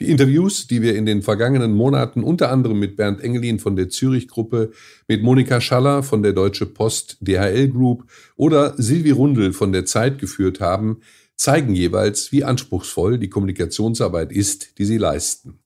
Die 0.00 0.10
Interviews, 0.10 0.66
die 0.66 0.82
wir 0.82 0.96
in 0.96 1.06
den 1.06 1.22
vergangenen 1.22 1.74
Monaten 1.74 2.24
unter 2.24 2.50
anderem 2.50 2.80
mit 2.80 2.96
Bernd 2.96 3.20
Engelin 3.20 3.60
von 3.60 3.76
der 3.76 3.88
Zürich-Gruppe, 3.88 4.72
mit 5.06 5.22
Monika 5.22 5.60
Schaller 5.60 6.02
von 6.02 6.24
der 6.24 6.32
Deutsche 6.32 6.66
Post 6.66 7.18
DHL 7.20 7.68
Group 7.68 8.04
oder 8.34 8.74
Silvi 8.76 9.12
Rundel 9.12 9.52
von 9.52 9.72
der 9.72 9.84
Zeit 9.84 10.18
geführt 10.18 10.60
haben, 10.60 11.02
zeigen 11.36 11.76
jeweils, 11.76 12.32
wie 12.32 12.42
anspruchsvoll 12.42 13.18
die 13.18 13.28
Kommunikationsarbeit 13.30 14.32
ist, 14.32 14.78
die 14.78 14.86
sie 14.86 14.98
leisten. 14.98 15.60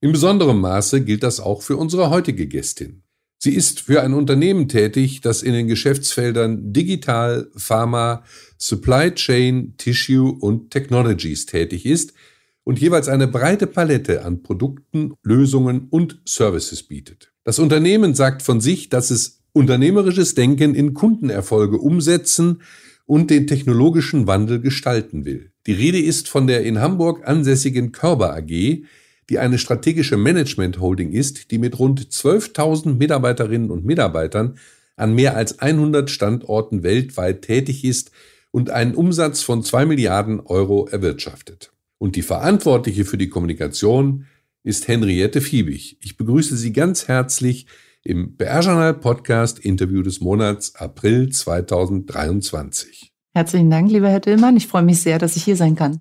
In 0.00 0.10
besonderem 0.10 0.60
Maße 0.60 1.04
gilt 1.04 1.22
das 1.22 1.38
auch 1.38 1.62
für 1.62 1.76
unsere 1.76 2.10
heutige 2.10 2.48
Gästin. 2.48 3.02
Sie 3.38 3.54
ist 3.54 3.80
für 3.80 4.02
ein 4.02 4.14
Unternehmen 4.14 4.68
tätig, 4.68 5.20
das 5.20 5.42
in 5.42 5.52
den 5.52 5.68
Geschäftsfeldern 5.68 6.72
Digital, 6.72 7.50
Pharma, 7.56 8.24
Supply 8.58 9.12
Chain, 9.14 9.74
Tissue 9.76 10.32
und 10.32 10.70
Technologies 10.70 11.46
tätig 11.46 11.86
ist– 11.86 12.12
und 12.66 12.80
jeweils 12.80 13.08
eine 13.08 13.28
breite 13.28 13.68
Palette 13.68 14.24
an 14.24 14.42
Produkten, 14.42 15.14
Lösungen 15.22 15.86
und 15.88 16.20
Services 16.26 16.82
bietet. 16.82 17.32
Das 17.44 17.60
Unternehmen 17.60 18.14
sagt 18.14 18.42
von 18.42 18.60
sich, 18.60 18.88
dass 18.88 19.10
es 19.10 19.44
unternehmerisches 19.52 20.34
Denken 20.34 20.74
in 20.74 20.92
Kundenerfolge 20.92 21.78
umsetzen 21.78 22.62
und 23.06 23.30
den 23.30 23.46
technologischen 23.46 24.26
Wandel 24.26 24.60
gestalten 24.60 25.24
will. 25.24 25.52
Die 25.68 25.74
Rede 25.74 26.00
ist 26.00 26.28
von 26.28 26.48
der 26.48 26.64
in 26.64 26.80
Hamburg 26.80 27.26
ansässigen 27.26 27.92
Körber 27.92 28.36
AG, 28.36 28.82
die 29.30 29.38
eine 29.38 29.58
strategische 29.58 30.16
Management-Holding 30.16 31.12
ist, 31.12 31.50
die 31.50 31.58
mit 31.58 31.78
rund 31.78 32.00
12.000 32.00 32.94
Mitarbeiterinnen 32.94 33.70
und 33.70 33.84
Mitarbeitern 33.84 34.58
an 34.96 35.14
mehr 35.14 35.36
als 35.36 35.58
100 35.58 36.10
Standorten 36.10 36.82
weltweit 36.82 37.42
tätig 37.42 37.84
ist 37.84 38.10
und 38.50 38.70
einen 38.70 38.94
Umsatz 38.94 39.42
von 39.42 39.62
2 39.62 39.86
Milliarden 39.86 40.40
Euro 40.40 40.86
erwirtschaftet. 40.86 41.72
Und 41.98 42.16
die 42.16 42.22
Verantwortliche 42.22 43.04
für 43.04 43.18
die 43.18 43.28
Kommunikation 43.28 44.26
ist 44.62 44.88
Henriette 44.88 45.40
Fiebig. 45.40 45.98
Ich 46.00 46.16
begrüße 46.16 46.56
Sie 46.56 46.72
ganz 46.72 47.08
herzlich 47.08 47.66
im 48.02 48.36
BR 48.36 48.94
Podcast 48.94 49.58
Interview 49.58 50.02
des 50.02 50.20
Monats 50.20 50.74
April 50.76 51.30
2023. 51.30 53.12
Herzlichen 53.34 53.70
Dank, 53.70 53.90
lieber 53.90 54.08
Herr 54.08 54.20
Dillmann. 54.20 54.56
Ich 54.56 54.66
freue 54.66 54.82
mich 54.82 55.02
sehr, 55.02 55.18
dass 55.18 55.36
ich 55.36 55.44
hier 55.44 55.56
sein 55.56 55.74
kann. 55.74 56.00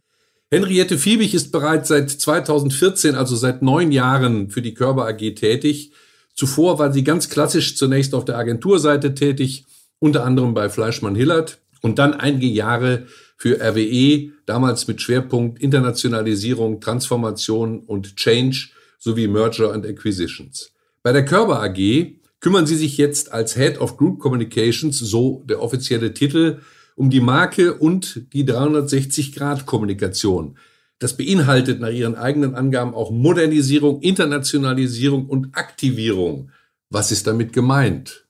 Henriette 0.51 0.97
Fiebig 0.97 1.33
ist 1.33 1.51
bereits 1.51 1.87
seit 1.87 2.09
2014, 2.09 3.15
also 3.15 3.35
seit 3.35 3.61
neun 3.61 3.91
Jahren, 3.91 4.51
für 4.51 4.61
die 4.61 4.75
Körper 4.75 5.07
AG 5.07 5.35
tätig. 5.35 5.91
Zuvor 6.35 6.77
war 6.77 6.93
sie 6.93 7.03
ganz 7.03 7.29
klassisch 7.29 7.75
zunächst 7.75 8.13
auf 8.13 8.25
der 8.25 8.37
Agenturseite 8.37 9.15
tätig, 9.15 9.65
unter 9.99 10.23
anderem 10.23 10.53
bei 10.53 10.69
Fleischmann 10.69 11.15
Hillert 11.15 11.59
und 11.81 11.97
dann 11.97 12.13
einige 12.13 12.47
Jahre 12.47 13.07
für 13.37 13.59
RWE, 13.59 14.31
damals 14.45 14.87
mit 14.87 15.01
Schwerpunkt 15.01 15.61
Internationalisierung, 15.61 16.79
Transformation 16.79 17.79
und 17.79 18.15
Change 18.15 18.69
sowie 18.99 19.27
Merger 19.27 19.73
and 19.73 19.85
Acquisitions. 19.85 20.71
Bei 21.01 21.11
der 21.11 21.25
Körber 21.25 21.61
AG 21.61 22.13
kümmern 22.39 22.67
sie 22.67 22.75
sich 22.75 22.97
jetzt 22.97 23.31
als 23.31 23.55
Head 23.55 23.79
of 23.79 23.97
Group 23.97 24.19
Communications, 24.19 24.97
so 24.99 25.43
der 25.47 25.61
offizielle 25.61 26.13
Titel, 26.13 26.59
um 26.95 27.09
die 27.09 27.21
Marke 27.21 27.75
und 27.75 28.33
die 28.33 28.43
360-Grad-Kommunikation. 28.45 30.57
Das 30.99 31.17
beinhaltet 31.17 31.81
nach 31.81 31.91
ihren 31.91 32.15
eigenen 32.15 32.55
Angaben 32.55 32.93
auch 32.93 33.11
Modernisierung, 33.11 34.01
Internationalisierung 34.01 35.27
und 35.27 35.57
Aktivierung. 35.57 36.51
Was 36.89 37.11
ist 37.11 37.27
damit 37.27 37.53
gemeint? 37.53 38.24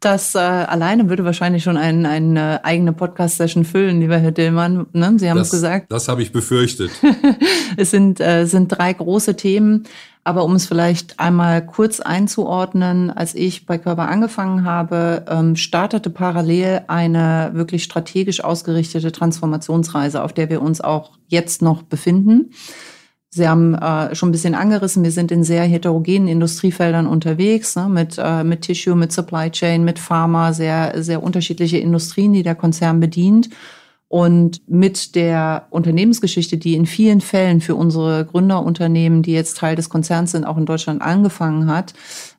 Das 0.00 0.34
äh, 0.34 0.38
alleine 0.38 1.10
würde 1.10 1.26
wahrscheinlich 1.26 1.62
schon 1.62 1.76
ein, 1.76 2.06
eine 2.06 2.64
eigene 2.64 2.94
Podcast-Session 2.94 3.66
füllen, 3.66 4.00
lieber 4.00 4.16
Herr 4.16 4.32
Dillmann. 4.32 4.86
Ne? 4.94 5.14
Sie 5.18 5.28
haben 5.28 5.36
das, 5.36 5.48
es 5.48 5.52
gesagt. 5.52 5.92
Das 5.92 6.08
habe 6.08 6.22
ich 6.22 6.32
befürchtet. 6.32 6.90
es 7.76 7.90
sind, 7.90 8.18
äh, 8.18 8.46
sind 8.46 8.68
drei 8.68 8.94
große 8.94 9.36
Themen. 9.36 9.84
Aber 10.24 10.44
um 10.44 10.54
es 10.54 10.66
vielleicht 10.66 11.18
einmal 11.20 11.64
kurz 11.64 12.00
einzuordnen, 12.00 13.10
als 13.10 13.34
ich 13.34 13.66
bei 13.66 13.78
Körper 13.78 14.08
angefangen 14.08 14.64
habe, 14.64 15.24
ähm, 15.28 15.56
startete 15.56 16.08
parallel 16.08 16.82
eine 16.88 17.50
wirklich 17.54 17.84
strategisch 17.84 18.42
ausgerichtete 18.42 19.12
Transformationsreise, 19.12 20.22
auf 20.22 20.32
der 20.32 20.48
wir 20.48 20.62
uns 20.62 20.80
auch 20.80 21.12
jetzt 21.28 21.62
noch 21.62 21.82
befinden. 21.82 22.52
Sie 23.32 23.48
haben 23.48 23.74
äh, 23.74 24.12
schon 24.16 24.30
ein 24.30 24.32
bisschen 24.32 24.56
angerissen, 24.56 25.04
wir 25.04 25.12
sind 25.12 25.30
in 25.30 25.44
sehr 25.44 25.62
heterogenen 25.62 26.26
Industriefeldern 26.26 27.06
unterwegs, 27.06 27.76
ne, 27.76 27.88
mit, 27.88 28.16
äh, 28.18 28.42
mit 28.42 28.62
Tissue, 28.62 28.96
mit 28.96 29.12
Supply 29.12 29.50
Chain, 29.50 29.84
mit 29.84 30.00
Pharma, 30.00 30.52
sehr, 30.52 31.00
sehr 31.00 31.22
unterschiedliche 31.22 31.78
Industrien, 31.78 32.32
die 32.32 32.42
der 32.42 32.56
Konzern 32.56 32.98
bedient. 32.98 33.48
Und 34.08 34.68
mit 34.68 35.14
der 35.14 35.68
Unternehmensgeschichte, 35.70 36.58
die 36.58 36.74
in 36.74 36.86
vielen 36.86 37.20
Fällen 37.20 37.60
für 37.60 37.76
unsere 37.76 38.24
Gründerunternehmen, 38.24 39.22
die 39.22 39.30
jetzt 39.30 39.58
Teil 39.58 39.76
des 39.76 39.88
Konzerns 39.88 40.32
sind, 40.32 40.44
auch 40.44 40.56
in 40.56 40.66
Deutschland 40.66 41.00
angefangen 41.00 41.72
hat, 41.72 41.94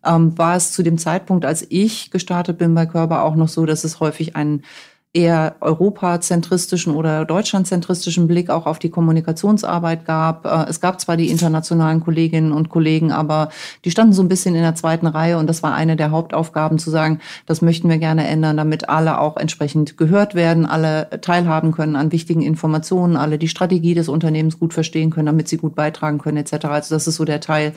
ähm, 0.05 0.37
war 0.37 0.57
es 0.57 0.73
zu 0.73 0.83
dem 0.83 0.97
Zeitpunkt, 0.97 1.45
als 1.45 1.65
ich 1.69 2.11
gestartet 2.11 2.57
bin 2.57 2.75
bei 2.75 2.85
Körper, 2.85 3.23
auch 3.23 3.35
noch 3.35 3.47
so, 3.47 3.65
dass 3.65 3.85
es 3.85 4.01
häufig 4.01 4.35
ein 4.35 4.63
eher 5.13 5.55
europazentristischen 5.59 6.95
oder 6.95 7.25
deutschlandzentristischen 7.25 8.27
Blick 8.27 8.49
auch 8.49 8.65
auf 8.65 8.79
die 8.79 8.89
Kommunikationsarbeit 8.89 10.05
gab. 10.05 10.45
Äh, 10.45 10.69
es 10.69 10.79
gab 10.79 11.01
zwar 11.01 11.17
die 11.17 11.29
internationalen 11.29 11.99
Kolleginnen 11.99 12.53
und 12.53 12.69
Kollegen, 12.69 13.11
aber 13.11 13.49
die 13.83 13.91
standen 13.91 14.13
so 14.13 14.21
ein 14.23 14.29
bisschen 14.29 14.55
in 14.55 14.61
der 14.61 14.75
zweiten 14.75 15.07
Reihe 15.07 15.37
und 15.37 15.47
das 15.47 15.63
war 15.63 15.73
eine 15.73 15.97
der 15.97 16.11
Hauptaufgaben 16.11 16.79
zu 16.79 16.89
sagen, 16.89 17.19
das 17.45 17.61
möchten 17.61 17.89
wir 17.89 17.97
gerne 17.97 18.25
ändern, 18.25 18.55
damit 18.55 18.87
alle 18.87 19.19
auch 19.19 19.35
entsprechend 19.35 19.97
gehört 19.97 20.33
werden, 20.33 20.65
alle 20.65 21.09
teilhaben 21.21 21.73
können 21.73 21.97
an 21.97 22.13
wichtigen 22.13 22.41
Informationen, 22.41 23.17
alle 23.17 23.37
die 23.37 23.49
Strategie 23.49 23.95
des 23.95 24.07
Unternehmens 24.07 24.59
gut 24.59 24.73
verstehen 24.73 25.09
können, 25.09 25.25
damit 25.25 25.49
sie 25.49 25.57
gut 25.57 25.75
beitragen 25.75 26.19
können 26.19 26.37
etc. 26.37 26.65
Also 26.65 26.95
das 26.95 27.07
ist 27.07 27.17
so 27.17 27.25
der 27.25 27.41
Teil, 27.41 27.73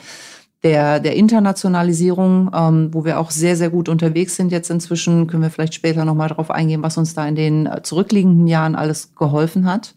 der, 0.65 0.99
der 0.99 1.15
Internationalisierung, 1.15 2.49
ähm, 2.51 2.89
wo 2.91 3.05
wir 3.05 3.19
auch 3.19 3.29
sehr, 3.29 3.55
sehr 3.55 3.69
gut 3.69 3.87
unterwegs 3.87 4.35
sind 4.35 4.51
jetzt 4.51 4.71
inzwischen, 4.71 5.27
können 5.27 5.43
wir 5.43 5.51
vielleicht 5.51 5.75
später 5.75 6.05
nochmal 6.05 6.29
darauf 6.29 6.49
eingehen, 6.49 6.81
was 6.81 6.97
uns 6.97 7.13
da 7.13 7.27
in 7.27 7.35
den 7.35 7.67
äh, 7.67 7.83
zurückliegenden 7.83 8.47
Jahren 8.47 8.75
alles 8.75 9.13
geholfen 9.15 9.71
hat. 9.71 9.93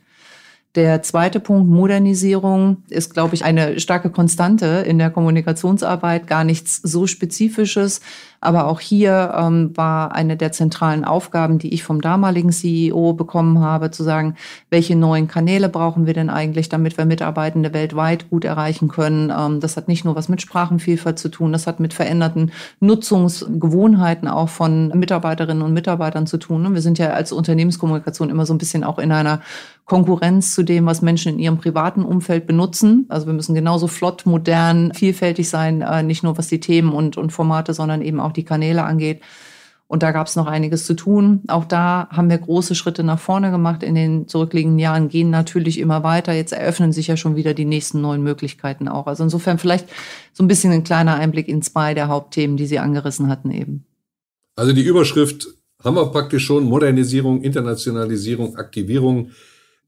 Der 0.75 1.03
zweite 1.03 1.41
Punkt, 1.41 1.71
Modernisierung, 1.71 2.83
ist, 2.91 3.15
glaube 3.15 3.35
ich, 3.35 3.47
eine 3.47 3.81
starke 3.81 4.11
Konstante 4.11 4.85
in 4.87 4.99
der 4.99 5.09
Kommunikationsarbeit, 5.09 6.27
gar 6.27 6.45
nichts 6.45 6.77
so 6.83 7.07
Spezifisches. 7.07 8.03
Aber 8.41 8.67
auch 8.67 8.81
hier 8.81 9.35
ähm, 9.37 9.77
war 9.77 10.13
eine 10.13 10.37
der 10.37 10.53
zentralen 10.53 11.05
Aufgaben, 11.05 11.59
die 11.59 11.75
ich 11.75 11.83
vom 11.83 12.01
damaligen 12.01 12.53
CEO 12.53 13.13
bekommen 13.13 13.61
habe, 13.61 13.91
zu 13.91 14.05
sagen, 14.05 14.37
welche 14.71 14.95
neuen 14.95 15.27
Kanäle 15.27 15.69
brauchen 15.69 16.07
wir 16.07 16.15
denn 16.15 16.31
eigentlich, 16.31 16.69
damit 16.69 16.97
wir 16.97 17.05
Mitarbeitende 17.05 17.73
weltweit 17.73 18.31
gut 18.31 18.45
erreichen 18.45 18.89
können. 18.89 19.33
Ähm, 19.37 19.61
das 19.61 19.77
hat 19.77 19.89
nicht 19.89 20.05
nur 20.05 20.15
was 20.15 20.29
mit 20.29 20.41
Sprachenvielfalt 20.41 21.19
zu 21.19 21.29
tun, 21.29 21.53
das 21.53 21.67
hat 21.67 21.81
mit 21.81 21.95
veränderten 21.95 22.53
Nutzungsgewohnheiten 22.81 24.29
auch 24.29 24.49
von 24.49 24.89
Mitarbeiterinnen 24.89 25.63
und 25.63 25.73
Mitarbeitern 25.73 26.27
zu 26.27 26.39
tun. 26.39 26.75
Wir 26.75 26.83
sind 26.83 26.99
ja 26.99 27.11
als 27.11 27.33
Unternehmenskommunikation 27.33 28.31
immer 28.31 28.47
so 28.47 28.55
ein 28.55 28.59
bisschen 28.59 28.85
auch 28.85 28.99
in 28.99 29.13
einer 29.13 29.41
Konkurrenz 29.89 30.55
zu 30.55 30.63
dem, 30.63 30.85
was 30.85 31.01
Menschen 31.01 31.33
in 31.33 31.39
ihrem 31.39 31.57
privaten 31.57 32.05
Umfeld 32.05 32.47
benutzen. 32.47 33.07
Also 33.09 33.27
wir 33.27 33.33
müssen 33.33 33.55
genauso 33.55 33.87
flott, 33.87 34.27
modern, 34.27 34.93
vielfältig 34.93 35.49
sein, 35.49 35.81
äh, 35.81 36.03
nicht 36.03 36.23
nur 36.23 36.37
was 36.37 36.49
die 36.49 36.61
Themen 36.61 36.93
und, 36.93 37.17
und 37.17 37.33
Formate, 37.33 37.73
sondern 37.73 38.03
eben 38.03 38.21
auch 38.21 38.28
die 38.33 38.45
Kanäle 38.45 38.85
angeht. 38.85 39.23
Und 39.87 40.03
da 40.03 40.13
gab 40.13 40.27
es 40.27 40.37
noch 40.37 40.47
einiges 40.47 40.85
zu 40.85 40.95
tun. 40.95 41.43
Auch 41.49 41.65
da 41.65 42.09
haben 42.11 42.29
wir 42.29 42.37
große 42.37 42.75
Schritte 42.75 43.03
nach 43.03 43.19
vorne 43.19 43.51
gemacht 43.51 43.83
in 43.83 43.95
den 43.95 44.29
zurückliegenden 44.29 44.79
Jahren, 44.79 45.09
gehen 45.09 45.31
natürlich 45.31 45.79
immer 45.79 46.03
weiter. 46.03 46.35
Jetzt 46.35 46.53
eröffnen 46.53 46.93
sich 46.93 47.07
ja 47.07 47.17
schon 47.17 47.37
wieder 47.37 47.55
die 47.55 47.65
nächsten 47.65 48.03
neuen 48.03 48.23
Möglichkeiten 48.23 48.87
auch. 48.87 49.07
Also 49.07 49.25
insofern 49.25 49.59
vielleicht 49.59 49.89
so 50.35 50.45
ein 50.45 50.49
bisschen 50.49 50.73
ein 50.73 50.85
kleiner 50.85 51.15
Einblick 51.15 51.49
in 51.49 51.63
zwei 51.63 51.95
der 51.95 52.09
Hauptthemen, 52.09 52.59
die 52.59 52.67
Sie 52.67 52.79
angerissen 52.79 53.29
hatten 53.29 53.51
eben. 53.51 53.87
Also 54.57 54.75
die 54.75 54.83
Überschrift 54.83 55.47
haben 55.83 55.97
wir 55.97 56.07
praktisch 56.07 56.45
schon 56.45 56.65
Modernisierung, 56.65 57.41
Internationalisierung, 57.41 58.57
Aktivierung 58.57 59.31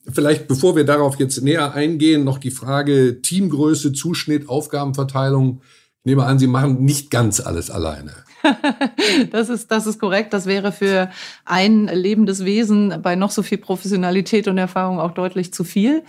Vielleicht, 0.08 0.48
bevor 0.48 0.76
wir 0.76 0.84
darauf 0.84 1.18
jetzt 1.18 1.42
näher 1.42 1.74
eingehen, 1.74 2.24
noch 2.24 2.38
die 2.38 2.50
Frage 2.50 3.20
Teamgröße, 3.20 3.92
Zuschnitt, 3.92 4.48
Aufgabenverteilung. 4.48 5.60
Ich 5.98 6.04
nehme 6.06 6.24
an, 6.24 6.38
Sie 6.38 6.46
machen 6.46 6.82
nicht 6.84 7.10
ganz 7.10 7.40
alles 7.40 7.70
alleine. 7.70 8.12
das 9.30 9.48
ist, 9.48 9.70
das 9.70 9.86
ist 9.86 9.98
korrekt. 9.98 10.32
Das 10.32 10.46
wäre 10.46 10.72
für 10.72 11.10
ein 11.44 11.86
lebendes 11.86 12.44
Wesen 12.44 13.00
bei 13.02 13.16
noch 13.16 13.30
so 13.30 13.42
viel 13.42 13.58
Professionalität 13.58 14.48
und 14.48 14.58
Erfahrung 14.58 15.00
auch 15.00 15.12
deutlich 15.12 15.52
zu 15.52 15.64
viel. 15.64 16.02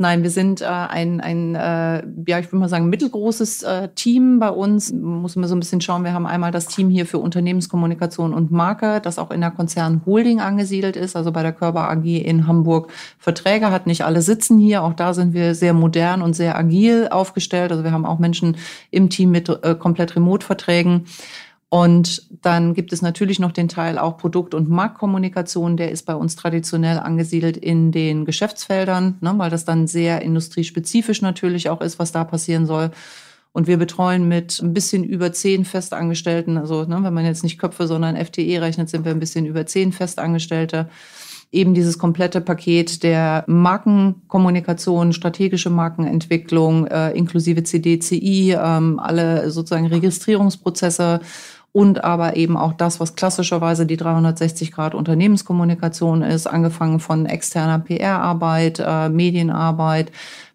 Nein, 0.00 0.22
wir 0.22 0.30
sind 0.30 0.60
äh, 0.60 0.66
ein, 0.66 1.20
ein 1.20 1.56
äh, 1.56 2.04
ja, 2.28 2.38
ich 2.38 2.46
würde 2.46 2.58
mal 2.58 2.68
sagen, 2.68 2.88
mittelgroßes 2.88 3.64
äh, 3.64 3.88
Team 3.96 4.38
bei 4.38 4.48
uns. 4.48 4.92
Muss 4.92 5.34
man 5.34 5.48
so 5.48 5.56
ein 5.56 5.58
bisschen 5.58 5.80
schauen. 5.80 6.04
Wir 6.04 6.12
haben 6.12 6.24
einmal 6.24 6.52
das 6.52 6.68
Team 6.68 6.88
hier 6.88 7.04
für 7.04 7.18
Unternehmenskommunikation 7.18 8.32
und 8.32 8.52
Marke, 8.52 9.00
das 9.00 9.18
auch 9.18 9.32
in 9.32 9.40
der 9.40 9.50
Konzern 9.50 10.02
Holding 10.06 10.40
angesiedelt 10.40 10.94
ist, 10.94 11.16
also 11.16 11.32
bei 11.32 11.42
der 11.42 11.52
Körper 11.52 11.90
AG 11.90 12.04
in 12.04 12.46
Hamburg 12.46 12.92
Verträge 13.18 13.72
hat. 13.72 13.88
Nicht 13.88 14.04
alle 14.04 14.22
sitzen 14.22 14.60
hier. 14.60 14.84
Auch 14.84 14.92
da 14.92 15.14
sind 15.14 15.34
wir 15.34 15.56
sehr 15.56 15.74
modern 15.74 16.22
und 16.22 16.34
sehr 16.34 16.56
agil 16.56 17.08
aufgestellt. 17.10 17.72
Also 17.72 17.82
wir 17.82 17.90
haben 17.90 18.06
auch 18.06 18.20
Menschen 18.20 18.56
im 18.92 19.10
Team 19.10 19.32
mit 19.32 19.48
äh, 19.48 19.74
komplett 19.74 20.14
Remote-Verträgen. 20.14 21.06
Und 21.70 22.26
dann 22.42 22.72
gibt 22.72 22.94
es 22.94 23.02
natürlich 23.02 23.38
noch 23.38 23.52
den 23.52 23.68
Teil 23.68 23.98
auch 23.98 24.16
Produkt- 24.16 24.54
und 24.54 24.70
Marktkommunikation. 24.70 25.76
Der 25.76 25.90
ist 25.90 26.06
bei 26.06 26.14
uns 26.14 26.34
traditionell 26.34 26.98
angesiedelt 26.98 27.58
in 27.58 27.92
den 27.92 28.24
Geschäftsfeldern, 28.24 29.18
ne, 29.20 29.34
weil 29.36 29.50
das 29.50 29.66
dann 29.66 29.86
sehr 29.86 30.22
industriespezifisch 30.22 31.20
natürlich 31.20 31.68
auch 31.68 31.82
ist, 31.82 31.98
was 31.98 32.10
da 32.10 32.24
passieren 32.24 32.64
soll. 32.64 32.90
Und 33.52 33.66
wir 33.66 33.76
betreuen 33.76 34.28
mit 34.28 34.60
ein 34.62 34.72
bisschen 34.72 35.04
über 35.04 35.32
zehn 35.32 35.66
Festangestellten, 35.66 36.56
also 36.56 36.84
ne, 36.84 37.00
wenn 37.02 37.14
man 37.14 37.26
jetzt 37.26 37.42
nicht 37.42 37.58
Köpfe, 37.58 37.86
sondern 37.86 38.16
FTE 38.16 38.62
rechnet, 38.62 38.88
sind 38.88 39.04
wir 39.04 39.12
ein 39.12 39.20
bisschen 39.20 39.44
über 39.44 39.66
zehn 39.66 39.92
Festangestellte. 39.92 40.88
Eben 41.50 41.72
dieses 41.72 41.98
komplette 41.98 42.42
Paket 42.42 43.02
der 43.02 43.44
Markenkommunikation, 43.46 45.14
strategische 45.14 45.70
Markenentwicklung, 45.70 46.86
äh, 46.86 47.10
inklusive 47.12 47.62
CDCI, 47.62 48.52
ähm, 48.52 48.98
alle 48.98 49.50
sozusagen 49.50 49.86
Registrierungsprozesse 49.86 51.20
und 51.72 52.02
aber 52.02 52.36
eben 52.36 52.56
auch 52.56 52.72
das, 52.72 52.98
was 52.98 53.14
klassischerweise 53.14 53.86
die 53.86 53.96
360 53.96 54.72
Grad 54.72 54.94
Unternehmenskommunikation 54.94 56.22
ist, 56.22 56.46
angefangen 56.46 56.98
von 56.98 57.26
externer 57.26 57.78
PR-Arbeit, 57.78 58.82
äh, 58.84 59.08
Medienarbeit, 59.08 60.10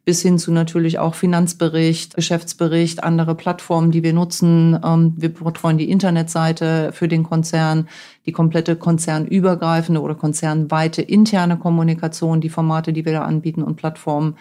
bis 0.05 0.21
hin 0.21 0.37
zu 0.37 0.51
natürlich 0.51 0.99
auch 0.99 1.15
Finanzbericht, 1.15 2.15
Geschäftsbericht, 2.15 3.03
andere 3.03 3.35
Plattformen, 3.35 3.91
die 3.91 4.03
wir 4.03 4.11
nutzen. 4.11 4.77
Ähm, 4.83 5.13
wir 5.15 5.33
betreuen 5.33 5.77
die 5.77 5.89
Internetseite 5.89 6.91
für 6.91 7.07
den 7.07 7.23
Konzern, 7.23 7.87
die 8.25 8.33
komplette 8.33 8.75
konzernübergreifende 8.75 10.01
oder 10.01 10.15
konzernweite 10.15 11.01
interne 11.01 11.57
Kommunikation, 11.57 12.41
die 12.41 12.49
Formate, 12.49 12.91
die 12.91 13.05
wir 13.05 13.13
da 13.13 13.21
anbieten 13.21 13.63
und 13.63 13.75
Plattformen. 13.75 14.35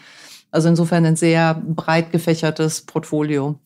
Also 0.51 0.69
insofern 0.69 1.07
ein 1.07 1.17
sehr 1.17 1.55
breit 1.55 2.13
gefächertes 2.13 2.83
Portfolio. 2.83 3.59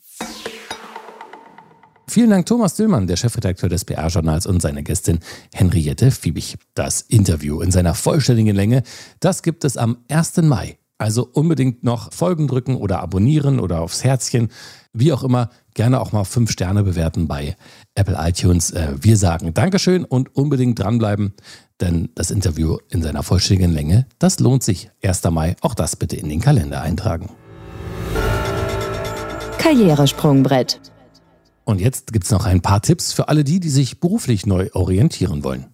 Vielen 2.08 2.30
Dank, 2.30 2.46
Thomas 2.46 2.74
Dillmann, 2.74 3.08
der 3.08 3.16
Chefredakteur 3.16 3.68
des 3.68 3.84
PR-Journals 3.84 4.46
und 4.46 4.62
seine 4.62 4.84
Gästin 4.84 5.18
Henriette 5.52 6.12
Fiebig. 6.12 6.56
Das 6.74 7.00
Interview 7.00 7.60
in 7.60 7.72
seiner 7.72 7.94
vollständigen 7.94 8.54
Länge, 8.54 8.84
das 9.18 9.42
gibt 9.42 9.64
es 9.64 9.76
am 9.76 9.98
1. 10.08 10.36
Mai. 10.42 10.78
Also 10.98 11.28
unbedingt 11.30 11.84
noch 11.84 12.12
Folgen 12.12 12.46
drücken 12.46 12.76
oder 12.76 13.00
abonnieren 13.00 13.58
oder 13.58 13.80
aufs 13.80 14.04
Herzchen. 14.04 14.48
Wie 14.94 15.12
auch 15.12 15.24
immer, 15.24 15.50
gerne 15.74 16.00
auch 16.00 16.12
mal 16.12 16.24
fünf 16.24 16.52
Sterne 16.52 16.84
bewerten 16.84 17.26
bei 17.28 17.56
Apple 17.94 18.16
iTunes. 18.18 18.70
Äh, 18.70 18.94
wir 18.98 19.16
sagen 19.16 19.52
Dankeschön 19.52 20.04
und 20.04 20.34
unbedingt 20.34 20.78
dranbleiben, 20.78 21.34
denn 21.80 22.10
das 22.14 22.30
Interview 22.30 22.78
in 22.88 23.02
seiner 23.02 23.24
vollständigen 23.24 23.72
Länge, 23.72 24.06
das 24.18 24.38
lohnt 24.38 24.62
sich. 24.62 24.90
1. 25.02 25.24
Mai, 25.24 25.56
auch 25.60 25.74
das 25.74 25.96
bitte 25.96 26.16
in 26.16 26.28
den 26.28 26.40
Kalender 26.40 26.80
eintragen. 26.80 27.30
Karrieresprungbrett. 29.58 30.80
Und 31.66 31.80
jetzt 31.80 32.12
gibt 32.12 32.24
es 32.24 32.30
noch 32.30 32.46
ein 32.46 32.62
paar 32.62 32.80
Tipps 32.80 33.12
für 33.12 33.28
alle 33.28 33.42
die, 33.42 33.58
die 33.58 33.70
sich 33.70 33.98
beruflich 33.98 34.46
neu 34.46 34.68
orientieren 34.72 35.42
wollen. 35.42 35.66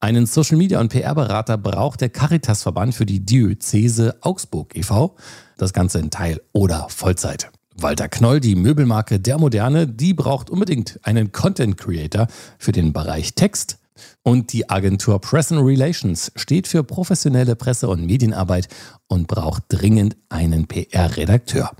Einen 0.00 0.26
Social 0.26 0.56
Media 0.56 0.80
und 0.80 0.88
PR-Berater 0.88 1.56
braucht 1.56 2.00
der 2.00 2.08
Caritas-Verband 2.08 2.96
für 2.96 3.06
die 3.06 3.24
Diözese 3.24 4.16
Augsburg 4.22 4.76
e.V. 4.76 5.14
Das 5.56 5.72
Ganze 5.72 6.00
in 6.00 6.10
Teil- 6.10 6.42
oder 6.52 6.88
Vollzeit. 6.88 7.48
Walter 7.76 8.08
Knoll, 8.08 8.40
die 8.40 8.56
Möbelmarke 8.56 9.20
Der 9.20 9.38
Moderne, 9.38 9.86
die 9.86 10.14
braucht 10.14 10.50
unbedingt 10.50 10.98
einen 11.04 11.30
Content 11.30 11.78
Creator 11.78 12.26
für 12.58 12.72
den 12.72 12.92
Bereich 12.92 13.34
Text. 13.34 13.78
Und 14.22 14.52
die 14.52 14.68
Agentur 14.68 15.20
Press 15.20 15.52
and 15.52 15.64
Relations 15.64 16.32
steht 16.34 16.66
für 16.66 16.82
professionelle 16.82 17.54
Presse- 17.54 17.88
und 17.88 18.04
Medienarbeit 18.04 18.66
und 19.06 19.28
braucht 19.28 19.62
dringend 19.68 20.16
einen 20.28 20.66
PR-Redakteur. 20.66 21.70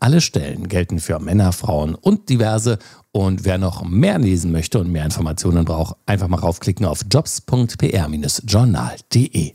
Alle 0.00 0.20
Stellen 0.20 0.68
gelten 0.68 1.00
für 1.00 1.18
Männer, 1.18 1.52
Frauen 1.52 1.94
und 1.94 2.28
diverse. 2.28 2.78
Und 3.12 3.44
wer 3.44 3.56
noch 3.58 3.82
mehr 3.84 4.18
lesen 4.18 4.52
möchte 4.52 4.78
und 4.78 4.90
mehr 4.90 5.04
Informationen 5.04 5.64
braucht, 5.64 5.96
einfach 6.06 6.28
mal 6.28 6.40
raufklicken 6.40 6.86
auf 6.86 7.00
jobs.pr-journal.de. 7.10 9.52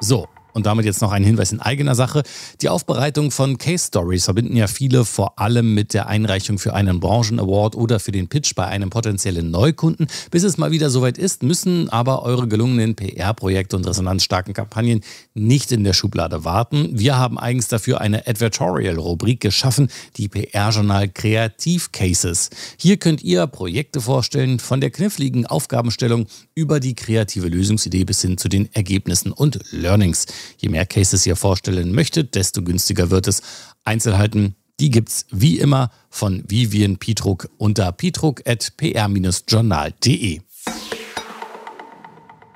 So, 0.00 0.26
und 0.56 0.64
damit 0.64 0.86
jetzt 0.86 1.02
noch 1.02 1.12
ein 1.12 1.22
Hinweis 1.22 1.52
in 1.52 1.60
eigener 1.60 1.94
Sache. 1.94 2.22
Die 2.62 2.70
Aufbereitung 2.70 3.30
von 3.30 3.58
Case 3.58 3.88
Stories 3.88 4.24
verbinden 4.24 4.56
ja 4.56 4.66
viele 4.66 5.04
vor 5.04 5.38
allem 5.38 5.74
mit 5.74 5.92
der 5.92 6.08
Einreichung 6.08 6.58
für 6.58 6.72
einen 6.72 6.98
Branchen-Award 6.98 7.76
oder 7.76 8.00
für 8.00 8.10
den 8.10 8.28
Pitch 8.28 8.54
bei 8.54 8.66
einem 8.66 8.88
potenziellen 8.88 9.50
Neukunden. 9.50 10.06
Bis 10.30 10.44
es 10.44 10.56
mal 10.56 10.70
wieder 10.70 10.88
soweit 10.88 11.18
ist, 11.18 11.42
müssen 11.42 11.90
aber 11.90 12.22
eure 12.22 12.48
gelungenen 12.48 12.96
PR-Projekte 12.96 13.76
und 13.76 13.86
resonanzstarken 13.86 14.54
Kampagnen 14.54 15.02
nicht 15.34 15.72
in 15.72 15.84
der 15.84 15.92
Schublade 15.92 16.44
warten. 16.46 16.88
Wir 16.98 17.18
haben 17.18 17.38
eigens 17.38 17.68
dafür 17.68 18.00
eine 18.00 18.26
Advertorial-Rubrik 18.26 19.40
geschaffen, 19.40 19.88
die 20.16 20.28
PR-Journal 20.28 21.10
Kreativ 21.10 21.92
Cases. 21.92 22.48
Hier 22.78 22.96
könnt 22.96 23.22
ihr 23.22 23.46
Projekte 23.46 24.00
vorstellen, 24.00 24.58
von 24.58 24.80
der 24.80 24.90
kniffligen 24.90 25.44
Aufgabenstellung 25.44 26.26
über 26.54 26.80
die 26.80 26.94
kreative 26.94 27.48
Lösungsidee 27.48 28.04
bis 28.04 28.22
hin 28.22 28.38
zu 28.38 28.48
den 28.48 28.72
Ergebnissen 28.72 29.32
und 29.32 29.60
Learnings. 29.70 30.24
Je 30.58 30.68
mehr 30.68 30.84
Cases 30.86 31.24
ihr 31.26 31.36
vorstellen 31.36 31.92
möchtet, 31.92 32.34
desto 32.34 32.62
günstiger 32.62 33.10
wird 33.10 33.28
es. 33.28 33.40
Einzelheiten, 33.84 34.56
die 34.80 34.90
gibt's 34.90 35.26
wie 35.30 35.58
immer 35.58 35.90
von 36.10 36.42
Vivian 36.48 36.96
Pietruck 36.98 37.48
unter 37.56 37.92
pietruck.pr-journal.de. 37.92 40.40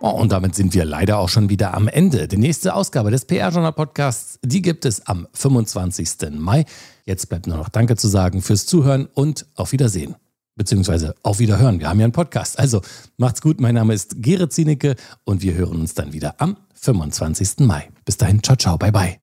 Oh, 0.03 0.09
und 0.09 0.33
damit 0.33 0.55
sind 0.55 0.72
wir 0.72 0.87
leider 0.87 1.18
auch 1.18 1.29
schon 1.29 1.50
wieder 1.50 1.74
am 1.74 1.87
Ende. 1.87 2.26
Die 2.26 2.38
nächste 2.38 2.74
Ausgabe 2.74 3.11
des 3.11 3.26
PR-Journal-Podcasts, 3.26 4.38
die 4.42 4.62
gibt 4.62 4.87
es 4.87 5.07
am 5.07 5.29
25. 5.35 6.31
Mai. 6.38 6.64
Jetzt 7.05 7.29
bleibt 7.29 7.46
nur 7.46 7.59
noch 7.59 7.68
Danke 7.68 7.96
zu 7.96 8.09
sagen 8.09 8.40
fürs 8.40 8.64
Zuhören 8.64 9.09
und 9.12 9.44
auf 9.57 9.72
Wiedersehen. 9.72 10.16
Beziehungsweise 10.56 11.14
auf 11.22 11.38
Wiederhören. 11.38 11.80
Wir 11.80 11.88
haben 11.88 12.00
ja 12.00 12.04
einen 12.04 12.12
Podcast. 12.12 12.58
Also 12.58 12.82
macht's 13.16 13.40
gut. 13.40 13.60
Mein 13.60 13.74
Name 13.74 13.94
ist 13.94 14.22
Gerrit 14.22 14.52
Zienicke 14.52 14.96
und 15.24 15.42
wir 15.42 15.54
hören 15.54 15.80
uns 15.80 15.94
dann 15.94 16.12
wieder 16.12 16.34
am 16.38 16.56
25. 16.74 17.60
Mai. 17.60 17.88
Bis 18.04 18.16
dahin, 18.16 18.42
ciao, 18.42 18.56
ciao, 18.56 18.76
bye, 18.76 18.92
bye. 18.92 19.16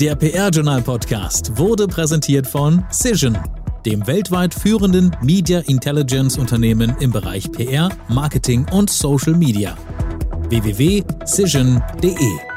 Der 0.00 0.14
PR-Journal 0.14 0.82
Podcast 0.82 1.56
wurde 1.56 1.86
präsentiert 1.86 2.46
von 2.46 2.84
Cision, 2.92 3.38
dem 3.86 4.06
weltweit 4.06 4.52
führenden 4.52 5.16
Media 5.22 5.60
Intelligence 5.60 6.36
Unternehmen 6.36 6.94
im 7.00 7.12
Bereich 7.12 7.50
PR, 7.50 7.88
Marketing 8.08 8.66
und 8.72 8.90
Social 8.90 9.34
Media. 9.34 9.76
www.cision.de 10.50 12.55